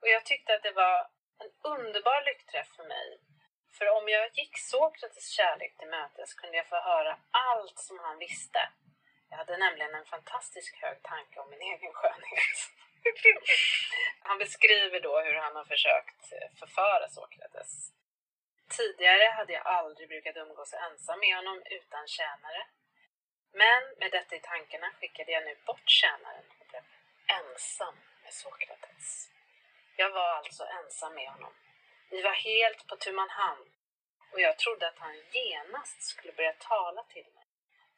[0.00, 1.08] Och jag tyckte att det var
[1.42, 3.20] en underbar lyckträff för mig.
[3.78, 8.18] För om jag gick Sokrates kärlek till mötes kunde jag få höra allt som han
[8.18, 8.68] visste.
[9.30, 12.58] Jag hade nämligen en fantastisk hög tanke om min egen skönhet.
[14.28, 17.92] Han beskriver då hur han har försökt eh, förföra Sokrates.
[18.76, 22.66] Tidigare hade jag aldrig brukat umgås ensam med honom utan tjänare.
[23.52, 26.82] Men med detta i tankarna skickade jag nu bort tjänaren och blev
[27.26, 29.30] ensam med Sokrates.
[29.96, 31.52] Jag var alltså ensam med honom.
[32.10, 33.66] Vi var helt på tu man hand
[34.32, 37.46] och jag trodde att han genast skulle börja tala till mig.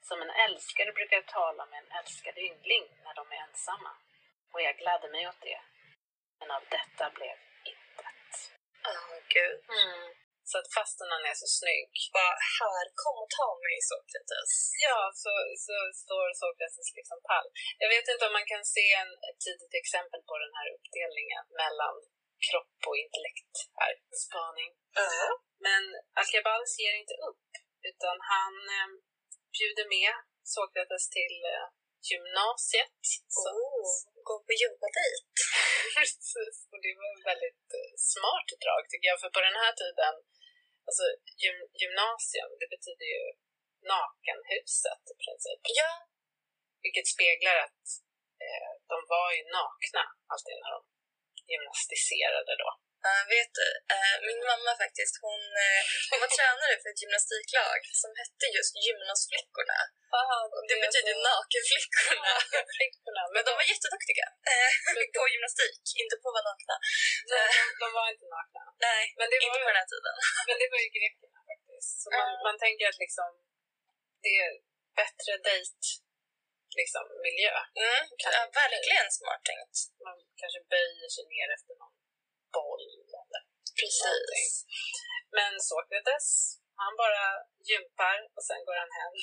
[0.08, 3.92] Som en älskare brukar tala med en älskad yngling när de är ensamma.
[4.52, 5.60] Och jag gladde mig åt det.
[6.38, 7.36] Men av detta blev
[7.72, 8.32] intet.
[8.92, 9.60] Åh gud.
[10.50, 11.92] Så att fastän han är så snygg.
[12.16, 14.52] Bara här, kom och ta mig Sokrates.
[14.86, 15.32] Ja, så,
[15.66, 17.48] så står Sokrates liksom pall.
[17.82, 21.44] Jag vet inte om man kan se en, ett tidigt exempel på den här uppdelningen
[21.62, 21.96] mellan
[22.46, 23.94] kropp och intellekt här.
[24.24, 24.70] Spaning.
[24.98, 25.28] Ja.
[25.66, 25.82] Men
[26.18, 27.48] Alcibiades ger inte upp,
[27.90, 28.90] utan han eh,
[29.56, 30.14] bjuder med
[30.52, 31.66] Sokrates till eh,
[32.08, 33.02] gymnasiet.
[33.34, 33.88] Så, Oh,
[34.28, 35.24] gå på gympatejt.
[35.94, 39.72] Precis, och det var en väldigt eh, smart drag tycker jag, för på den här
[39.82, 40.14] tiden,
[40.86, 41.04] alltså
[41.40, 43.24] gym, gymnasium, det betyder ju
[43.92, 45.62] nakenhuset i princip.
[45.80, 45.92] Ja,
[46.84, 47.84] Vilket speglar att
[48.44, 50.82] eh, de var ju nakna alltid när de
[51.50, 52.70] gymnastiserade då.
[53.06, 57.80] Ja, vet du, eh, min mamma faktiskt, hon, eh, hon var tränare för ett gymnastiklag
[58.00, 59.78] som hette just Gymnasflickorna.
[60.56, 62.30] Och det betyder nakenflickorna.
[62.34, 63.22] Nakenflickorna.
[63.34, 64.70] Men de var jätteduktiga eh,
[65.16, 66.76] på gymnastik, inte på att vara nakna.
[67.30, 67.38] de,
[67.82, 68.62] de var inte nakna.
[68.86, 70.14] Nej, Men det inte var, på den här tiden.
[70.48, 71.92] men det var ju grekerna faktiskt.
[72.02, 73.30] Så man, man tänker att liksom,
[74.24, 74.50] det är
[75.00, 75.84] bättre dejt
[76.80, 77.54] liksom, miljö.
[77.84, 78.02] Mm,
[78.34, 79.76] ja, verkligen smart tänkt.
[80.06, 81.96] Man kanske böjer sig ner efter någon
[82.56, 83.42] boll eller
[83.80, 84.50] Precis.
[85.36, 86.28] Men Sokrates,
[86.82, 87.24] han bara
[87.68, 89.14] gympar och sen går han hem.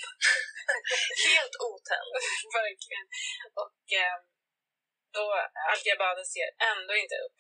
[1.33, 2.11] Helt otänd.
[2.59, 3.07] Verkligen.
[3.61, 4.17] Och eh,
[5.17, 5.25] då
[5.69, 7.39] Alcibiades ger ändå inte upp.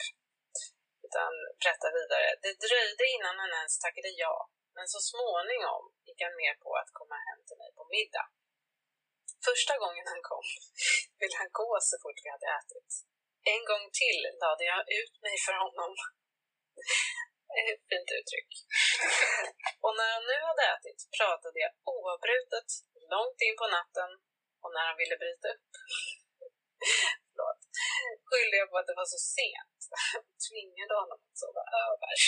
[1.05, 2.27] Utan berättar vidare.
[2.43, 4.35] Det dröjde innan han ens tackade ja.
[4.77, 8.27] Men så småningom gick han med på att komma hem till mig på middag.
[9.47, 10.47] Första gången han kom
[11.19, 12.91] ville han gå så fort vi hade ätit.
[13.53, 15.91] En gång till lade jag ut mig för honom.
[17.71, 18.51] Ett fint uttryck.
[19.83, 22.69] Och när han nu hade ätit pratade jag oavbrutet
[23.13, 24.09] långt in på natten
[24.63, 25.71] och när han ville bryta upp
[27.37, 27.61] förlåt,
[28.29, 29.79] skyllde jag på att det var så sent
[30.45, 32.13] tvingade honom att sova över.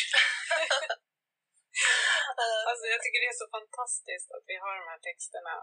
[2.69, 5.56] Alltså jag tycker det är så fantastiskt att vi har de här texterna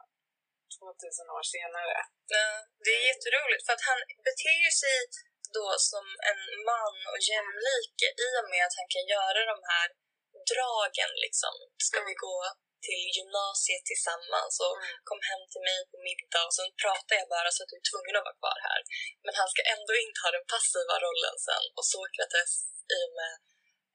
[0.74, 1.96] 2000 år senare.
[2.36, 2.46] Ja,
[2.84, 4.98] det är jätteroligt för att han beter sig
[5.58, 9.88] då som en man och jämlike i och med att han kan göra de här
[10.52, 11.54] dragen liksom.
[11.88, 12.38] Ska vi gå
[12.86, 14.96] till gymnasiet tillsammans och Mm.
[15.08, 17.90] kom hem till mig på middag och sen pratar jag bara så att du är
[17.90, 18.80] tvungen att vara kvar här.
[19.24, 22.52] Men han ska ändå inte ha den passiva rollen sen och Sokrates
[22.96, 23.34] i och med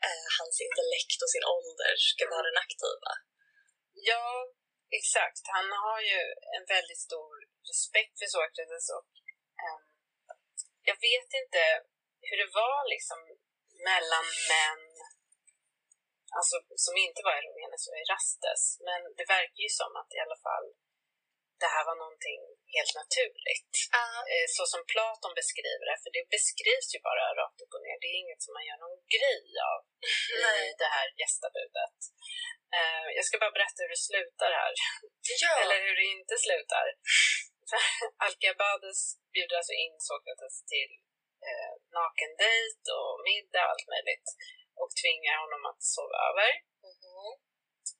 [0.07, 3.11] eh, hans intellekt och sin ålder ska vara den aktiva.
[4.09, 4.25] Ja,
[4.99, 5.43] exakt.
[5.57, 6.19] Han har ju
[6.57, 7.31] en väldigt stor
[7.71, 9.09] respekt för Sokrates och
[9.63, 9.83] ehm,
[10.89, 11.61] jag vet inte
[12.27, 13.19] hur det var liksom
[13.89, 14.83] mellan män
[16.37, 18.61] alltså, som inte var Eromenes och Erastes.
[18.87, 20.67] Men det verkar ju som att i alla fall
[21.61, 22.41] det här var någonting
[22.75, 23.73] helt naturligt.
[24.33, 27.80] Eh, Så som Platon beskriver det, för det beskrivs ju bara rakt upp och.
[28.01, 29.79] Det är inget som man gör någon grej av
[30.67, 31.97] i det här gästabudet.
[32.77, 34.73] Eh, Jag ska bara berätta hur det slutar här.
[35.43, 36.85] Ja, Eller hur det inte slutar.
[38.25, 39.01] Alcibiades
[39.33, 40.91] bjuder alltså in Sokrates till
[41.47, 44.27] eh, nakendejt och middag och allt möjligt
[44.81, 46.49] och tvingar honom att sova över
[46.89, 47.31] Mhm.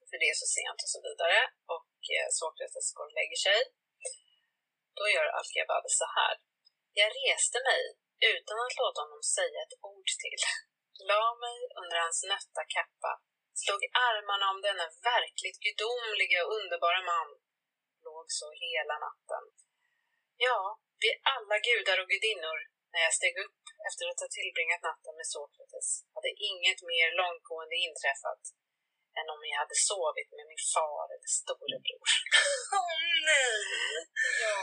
[0.09, 1.39] för det är så sent och så vidare.
[1.75, 3.59] Och eh, Sokrates går och lägger sig.
[4.97, 6.33] Då gör Alcibiades så här.
[7.01, 7.81] Jag reste mig
[8.33, 10.43] utan att låta honom säga ett ord till.
[11.09, 13.11] La mig under hans nötta kappa,
[13.63, 17.29] slog armarna om denna verkligt gudomliga och underbara man.
[18.07, 19.43] Låg så hela natten.
[20.47, 20.59] Ja,
[21.01, 22.59] vi alla gudar och gudinnor.
[22.91, 27.77] När jag steg upp efter att ha tillbringat natten med Sokrates hade inget mer långtgående
[27.87, 28.43] inträffat
[29.17, 32.07] än om jag hade sovit med min far eller storebror.
[32.81, 33.59] Åh nej!
[34.43, 34.59] Ja.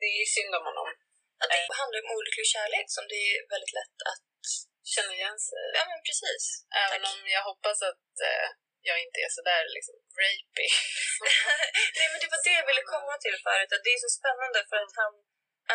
[0.00, 0.88] Det är synd om honom.
[1.42, 4.24] Att det handlar om olycklig kärlek som det är väldigt lätt att...
[4.94, 5.64] Känner igen sig.
[5.78, 6.44] Ja men precis.
[6.84, 7.10] Även tack.
[7.12, 8.48] om jag hoppas att eh,
[8.90, 10.70] jag inte är sådär liksom rapey.
[11.98, 14.58] Nej men det var det jag ville komma till förut, att det är så spännande
[14.70, 15.12] för att han,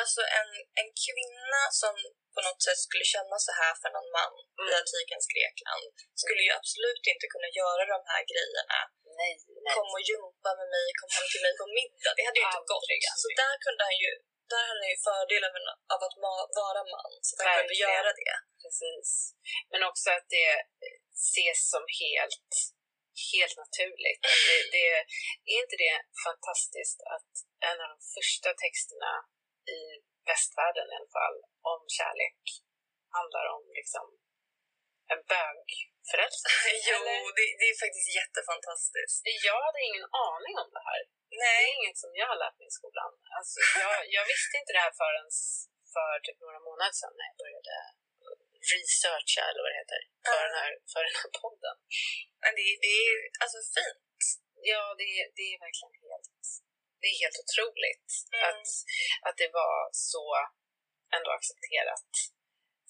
[0.01, 0.49] alltså en,
[0.81, 1.93] en kvinna som
[2.35, 4.79] på något sätt skulle känna så här för någon man i Mm.
[4.81, 5.85] antikens Grekland
[6.21, 8.79] skulle ju absolut inte kunna göra de här grejerna.
[9.19, 9.33] Nej,
[9.65, 9.73] nej.
[9.75, 12.13] Kom och jumpa med mig, kom hem till mig på middag.
[12.17, 12.87] Det hade ju inte gått.
[13.23, 14.11] Så där kunde han ju,
[14.51, 15.43] där hade han ju fördel
[15.93, 16.17] av, att
[16.61, 18.33] vara man, så att han kunde göra det.
[18.63, 19.09] Precis.
[19.71, 20.51] Men också att det
[21.29, 22.53] ses som helt,
[23.33, 24.23] helt naturligt.
[24.47, 24.87] Det, det,
[25.51, 27.31] är inte det fantastiskt att
[27.69, 29.13] en av de första texterna
[29.79, 29.81] i
[30.29, 31.37] västvärlden i alla fall
[31.73, 32.41] om kärlek
[33.17, 34.05] handlar om liksom
[35.13, 36.69] en bögförälskelse?
[36.89, 36.99] Jo,
[37.37, 39.19] det, det är faktiskt jättefantastiskt.
[39.49, 41.01] Jag hade ingen aning om det här.
[41.31, 41.59] Det Nej.
[41.63, 43.11] är inget som jag har lärt mig i skolan.
[43.37, 45.29] Alltså, jag, jag visste inte det här förrän
[45.95, 47.75] för typ några månader sedan när jag började
[48.73, 50.43] researcha, eller vad det heter, för, Ja.
[50.47, 51.77] den, här, för den här podden.
[52.43, 53.13] Men det, det är
[53.43, 54.21] alltså fint.
[54.71, 56.31] Ja, det, är- det är verkligen helt,
[57.01, 58.43] det är helt otroligt Mm.
[58.49, 58.67] att,
[59.27, 59.75] att det var
[60.11, 60.23] så
[61.17, 62.11] ändå accepterat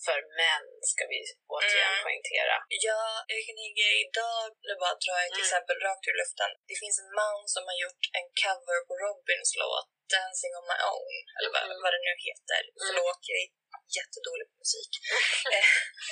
[0.05, 1.19] för män, ska vi
[1.55, 2.03] återigen Mm.
[2.05, 2.55] poängtera.
[2.87, 5.45] Ja, jag kan tänka idag, nu bara jag ett Mm.
[5.45, 6.51] exempel rakt ur luften.
[6.69, 10.79] Det finns en man som har gjort en cover på Robins låt Dancing on my
[10.95, 11.77] own, eller vad, Mm.
[11.83, 12.61] vad det nu heter.
[12.87, 13.49] Förlåt, jag är
[13.97, 14.91] jättedålig på musik.
[15.55, 15.67] Eh,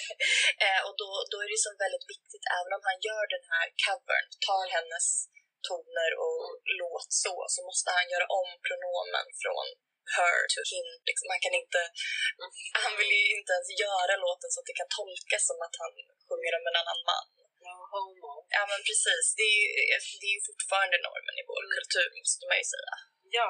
[0.66, 3.68] eh, och då, då är det som väldigt viktigt, även om han gör den här
[3.84, 5.08] covern, tar hennes
[5.68, 6.44] toner och
[6.82, 9.68] låt så, så måste han göra om pronomen från
[10.18, 10.88] her to him.
[11.10, 11.82] Liksom, han kan inte,
[12.84, 15.94] han vill ju inte ens göra låten så att det kan tolkas som att han
[16.28, 17.28] sjunger om en annan man.
[17.66, 18.34] No homo.
[18.58, 19.68] Ja men precis, det är ju,
[20.22, 22.96] det är ju fortfarande normen i vår kultur måste man ju säga.
[23.38, 23.50] Ja,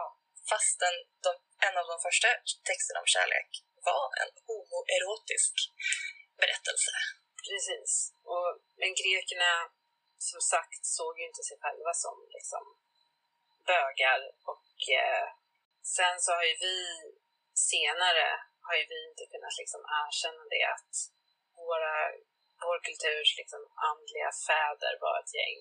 [0.50, 0.96] Fastän
[1.26, 1.32] de,
[1.68, 2.28] en av de första
[2.70, 3.50] texterna om kärlek
[3.90, 5.54] var en homoerotisk
[6.42, 6.92] berättelse.
[7.50, 7.92] precis.
[8.32, 8.50] Och,
[8.80, 9.52] men grekerna,
[10.30, 12.64] som sagt, såg ju inte sig själva som liksom,
[13.70, 14.20] bögar.
[14.52, 15.28] Och eh,
[15.98, 16.78] sen så har ju vi
[17.72, 18.28] senare
[18.66, 20.94] har ju vi inte kunnat liksom erkänna det att
[21.70, 21.96] våra,
[22.68, 25.58] vår kulturs liksom andliga fäder var ett gäng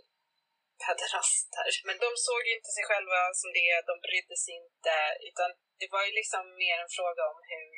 [0.85, 1.69] pederaster.
[1.87, 4.97] Men de såg ju inte sig själva som det, de brydde sig inte,
[5.29, 5.49] utan
[5.81, 7.69] det var ju liksom mer en fråga om hur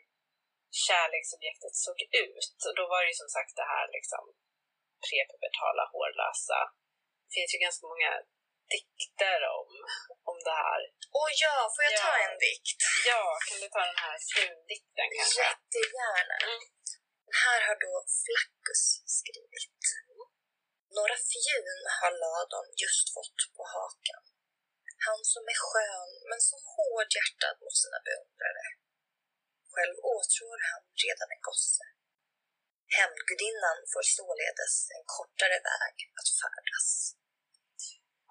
[0.86, 2.56] kärleksobjektet såg ut.
[2.66, 4.24] Och då var det ju som sagt det här liksom
[5.06, 6.60] prepubertala, hårlösa.
[7.24, 8.10] Det finns ju ganska många
[8.74, 9.70] dikter om,
[10.30, 10.80] om det här.
[11.20, 12.24] Och ja, får jag ta Ja.
[12.26, 12.80] en dikt?
[13.10, 15.40] Ja, kan du ta den här frundikten kanske?
[15.48, 16.36] Jättegärna.
[16.48, 16.62] Mm.
[17.26, 18.84] Den här har då Flaccus
[19.18, 19.82] skrivit.
[20.98, 24.22] Några fjun har Ladon just fått på hakan.
[25.06, 28.64] Han som är skön men så hårdhjärtad mot sina beundrare.
[29.72, 31.84] Själv åtrår han redan en gosse.
[32.98, 36.88] Hämndgudinnan får således en kortare väg att färdas.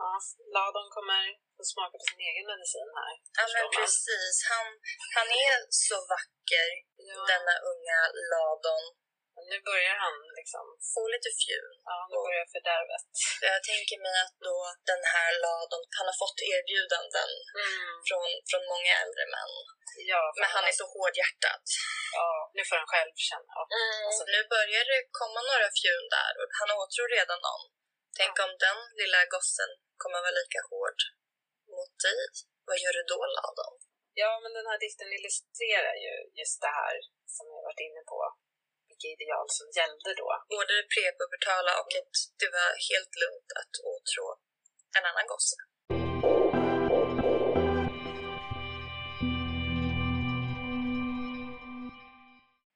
[0.02, 0.12] Ja,
[0.56, 1.24] Ladon kommer
[1.58, 3.14] få smaka på sin egen medicin här.
[3.40, 4.66] Ja men precis, han,
[5.18, 6.70] han är så vacker,
[7.10, 8.00] Ja, denna unga
[8.32, 8.84] Ladon.
[9.36, 11.70] men nu börjar han liksom, Får lite fjun.
[11.92, 13.04] ja nu börjar fördärvet.
[13.54, 14.58] Jag tänker mig att då
[14.92, 17.96] den här Ladon, han har fått erbjudanden Mm.
[18.08, 19.54] från, från många äldre män.
[20.14, 21.62] Ja, Men han är så hårdhjärtad.
[22.20, 23.54] Ja, nu får han själv känna.
[24.08, 27.64] Alltså, nu börjar det komma några fjun där och han åtrår redan någon.
[28.18, 31.00] Tänk om den lilla gossen kommer vara lika hård
[31.74, 32.22] mot dig.
[32.68, 33.76] Vad gör du då Ladon?
[34.22, 36.96] Ja, men den här dikten illustrerar ju just det här
[37.36, 38.20] som jag varit inne på.
[38.90, 40.30] Vilka ideal som gällde då.
[40.56, 44.28] Både det prepubertala och att det var helt lugnt att åtrå
[44.98, 45.58] en annan gosse.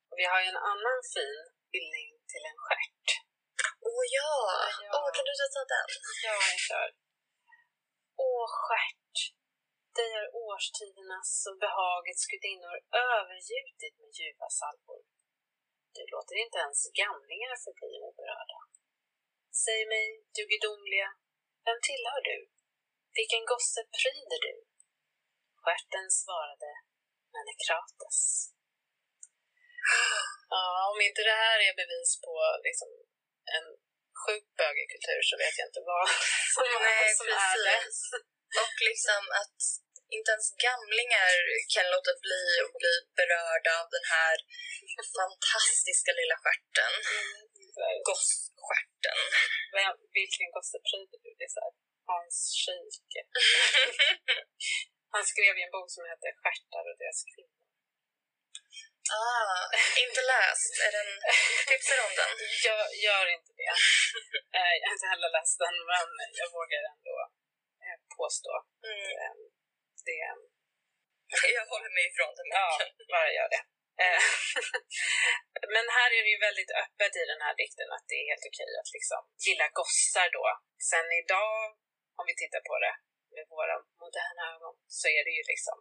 [0.09, 1.39] Och vi har ju en annan fin
[1.73, 3.22] hyllning till en stjärt.
[3.95, 4.33] Åh ja!
[4.85, 4.91] Ja.
[4.97, 5.87] Åh, kan du ta den?
[6.25, 6.89] Ja, jag kör.
[8.27, 9.17] Åh, stjärt!
[9.97, 12.75] Dig har årstidernas och behagets gudinnor
[13.15, 15.01] övergjutit med ljuva salvor.
[15.95, 18.59] Du låter inte ens gamlingar förbli oberörda.
[19.63, 21.09] Säg mig, du gudomliga,
[21.67, 22.37] vem tillhör du?
[23.19, 24.55] Vilken gosse pryder du?
[25.63, 26.71] Stjärten svarade,
[27.33, 28.19] Menekrates.
[30.53, 32.33] Ja, om inte det här är bevis på
[32.67, 32.89] liksom,
[33.57, 33.67] en
[34.23, 36.05] sjuk bögekultur så vet jag inte vad
[36.53, 37.79] som, Nej, som är det.
[38.63, 39.59] Och liksom att
[40.17, 41.33] inte ens gamlingar
[41.73, 44.35] kan låta bli att bli berörda av den här
[45.17, 46.93] fantastiska lilla stjärten.
[48.09, 49.19] Gossstjärten.
[49.77, 51.29] Vem, vilken gosse pryder du?
[51.39, 51.73] Det är så här,
[52.11, 53.21] Hans Scheike.
[55.13, 57.62] Han skrev ju en bok som heter Stjärtar och deras kvinnor.
[59.21, 59.63] Ah,
[60.03, 60.71] inte läst.
[60.85, 61.09] Är den,
[61.69, 62.31] tipsar om den?
[62.67, 63.71] Jag gör inte det.
[64.59, 66.07] Eh, Jag har inte heller läst den, men
[66.41, 67.15] jag vågar ändå
[67.85, 68.53] eh, påstå
[68.89, 69.11] Mm.
[69.23, 69.35] eh,
[70.09, 70.25] det.
[71.57, 72.67] Jag håller mig ifrån den Ja,
[73.13, 73.63] bara gör det.
[74.03, 74.21] Eh,
[75.75, 78.47] Men här är det ju väldigt öppet i den här dikten att det är helt
[78.51, 80.45] okej att liksom gilla gossar då.
[80.91, 81.57] Sen idag,
[82.19, 82.95] om vi tittar på det
[83.35, 85.77] med våra moderna ögon, så är det ju liksom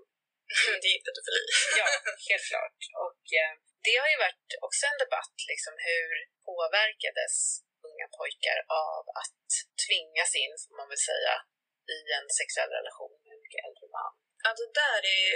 [0.83, 1.45] Det är pedofili.
[1.81, 1.87] Ja,
[2.31, 2.79] helt klart.
[3.05, 3.53] Och eh,
[3.87, 6.09] det har ju varit också en debatt, liksom hur
[6.49, 7.35] påverkades
[7.89, 8.59] unga pojkar
[8.91, 9.49] av att
[9.85, 11.35] tvingas in, får man väl säga,
[11.97, 14.13] i en sexuell relation med en mycket äldre man.
[14.45, 15.31] Ja, det där är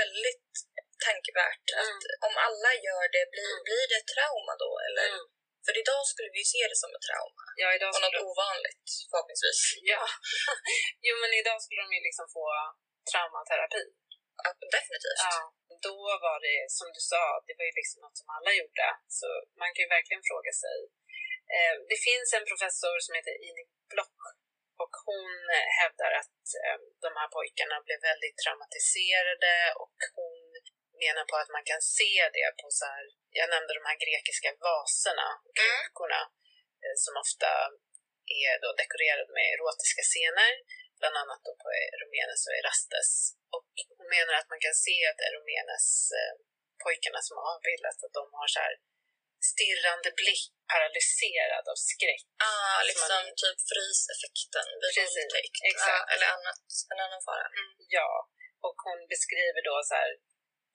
[0.00, 0.50] väldigt
[1.06, 1.66] tankevärt.
[1.82, 3.64] Att om alla gör det, blir, Mm.
[3.68, 4.72] blir det ett trauma då?
[4.86, 5.06] Eller?
[5.14, 5.26] Mm.
[5.66, 7.44] För idag skulle vi ju se det som ett trauma.
[7.62, 9.60] Ja, idag Och något ovanligt, förhoppningsvis.
[9.92, 10.02] ja.
[11.06, 12.44] jo, men idag skulle de ju liksom få
[13.10, 13.84] traumaterapi.
[14.44, 15.18] Ja, definitivt.
[15.26, 15.36] Ja,
[15.88, 18.86] då var det, som du sa, det var ju liksom något som alla gjorde.
[19.18, 19.26] Så
[19.60, 20.78] man kan ju verkligen fråga sig.
[21.54, 24.20] Eh, det finns en professor som heter Ini Block
[24.82, 25.34] och hon
[25.80, 30.38] hävdar att eh, de här pojkarna blev väldigt traumatiserade och hon
[31.04, 33.04] menar på att man kan se det på så här
[33.40, 35.28] jag nämnde de här grekiska vaserna,
[35.58, 36.22] krukorna,
[36.82, 37.50] eh, som ofta
[38.44, 40.52] är då dekorerade med erotiska scener,
[41.02, 43.10] bland annat då på Eromenes och Erastes.
[43.56, 45.86] Och hon menar att man kan se att Eromenes,
[46.18, 46.32] eh,
[46.84, 48.74] pojkarna som har avbildats, att de har så här
[49.52, 50.42] stirrande blick,
[50.72, 52.24] paralyserad av skräck.
[52.48, 55.56] Ah, Som liksom man- typ fryseffekten vid våldtäkt.
[55.72, 56.06] exakt.
[56.08, 57.46] Ja, eller annat, en annan fara.
[57.60, 57.72] Mm.
[57.98, 58.10] Ja,
[58.66, 60.10] och hon beskriver då så här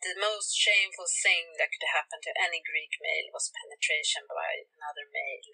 [0.07, 5.05] The most shameful thing that could happen to any Greek male was penetration by another
[5.19, 5.49] male.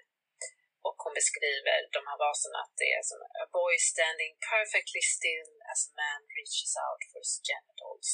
[0.87, 5.49] Och hon beskriver de här vaserna att det är som a boy standing perfectly still
[5.71, 8.09] as a man reaches out for his genitals.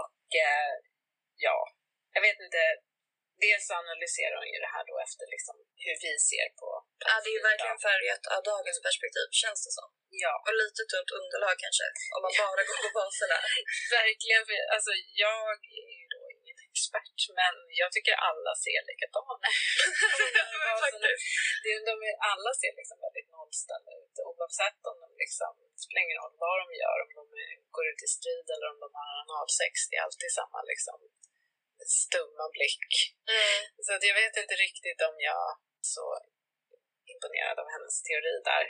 [0.00, 0.72] Och eh,
[1.46, 1.58] ja,
[2.14, 2.62] jag vet inte.
[3.46, 6.68] Dels analyserar hon ju det här då efter liksom hur vi ser på
[7.08, 9.88] Ja, det är ju verkligen färgat av dagens perspektiv, känns det som.
[10.24, 13.38] Ja, Och lite tunt underlag kanske, om man bara går på baserna.
[13.98, 14.42] Verkligen.
[14.48, 14.92] För, alltså,
[15.24, 15.50] jag
[15.80, 19.34] är ju då ingen expert, men jag tycker alla ser likadana
[20.84, 21.24] faktiskt.
[21.62, 26.02] det, de är, Alla ser liksom väldigt nollställda ut oavsett om de liksom, det spelar
[26.06, 27.24] ingen roll vad de gör, om de
[27.76, 30.98] går ut i strid eller om de har analsex, det är alltid samma liksom
[32.02, 32.92] stumma blick.
[33.34, 33.60] Mm.
[33.84, 35.44] Så att jag vet inte riktigt om jag
[35.80, 36.06] är så
[37.12, 38.64] imponerad av hennes teori där.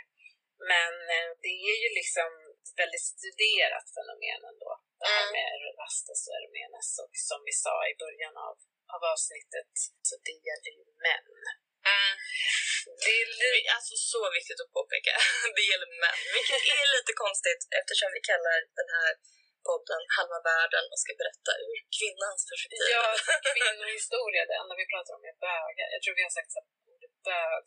[0.73, 2.31] Men eh, det är ju liksom
[2.63, 4.71] ett väldigt studerat fenomen ändå.
[5.01, 5.35] Det här Mm.
[5.37, 8.55] med Erastus och Eromenes och som vi sa i början av,
[8.95, 9.73] av avsnittet,
[10.09, 11.27] så det gäller ju män.
[11.93, 12.15] Mm.
[13.05, 15.15] Det är li- alltså så viktigt att påpeka.
[15.57, 19.13] Det gäller män, vilket är lite konstigt eftersom vi kallar den här
[19.69, 22.87] podden Halva världen och ska berätta ur kvinnans perspektiv.
[22.97, 23.05] ja,
[23.61, 25.89] kvinnohistoria, det enda vi pratar om är bögar.
[25.95, 27.65] Jag tror vi har sagt så här, ordet bög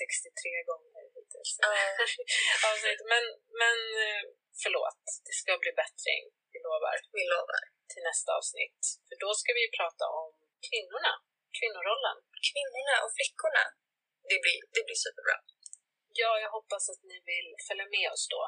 [0.00, 1.50] 63 gånger hittills.
[1.64, 1.70] Ja.
[2.68, 3.00] Avsnitt.
[3.12, 3.24] Men,
[3.62, 4.22] men eh,
[4.62, 6.24] förlåt, det ska bli bättring,
[6.58, 6.96] vi lovar.
[7.18, 7.62] Vi lovar.
[7.92, 8.80] till nästa avsnitt.
[9.08, 10.30] För då ska vi prata om
[10.68, 11.12] kvinnorna,
[11.58, 12.18] kvinnorollen.
[12.48, 13.64] Kvinnorna och flickorna.
[14.30, 15.36] Det blir, det blir superbra.
[16.20, 18.42] Ja, jag hoppas att ni vill följa med oss då.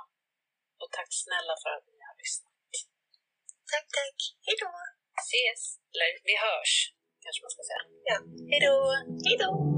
[0.80, 2.54] Och tack snälla för att ni har lyssnat.
[3.72, 4.18] Tack, tack.
[4.46, 4.70] Hej då.
[5.26, 5.62] Ses!
[5.92, 6.74] Eller vi hörs,
[7.22, 7.84] kanske man ska säga.
[8.10, 8.16] Ja.
[8.50, 8.76] Hej då!
[9.26, 9.69] Hej då.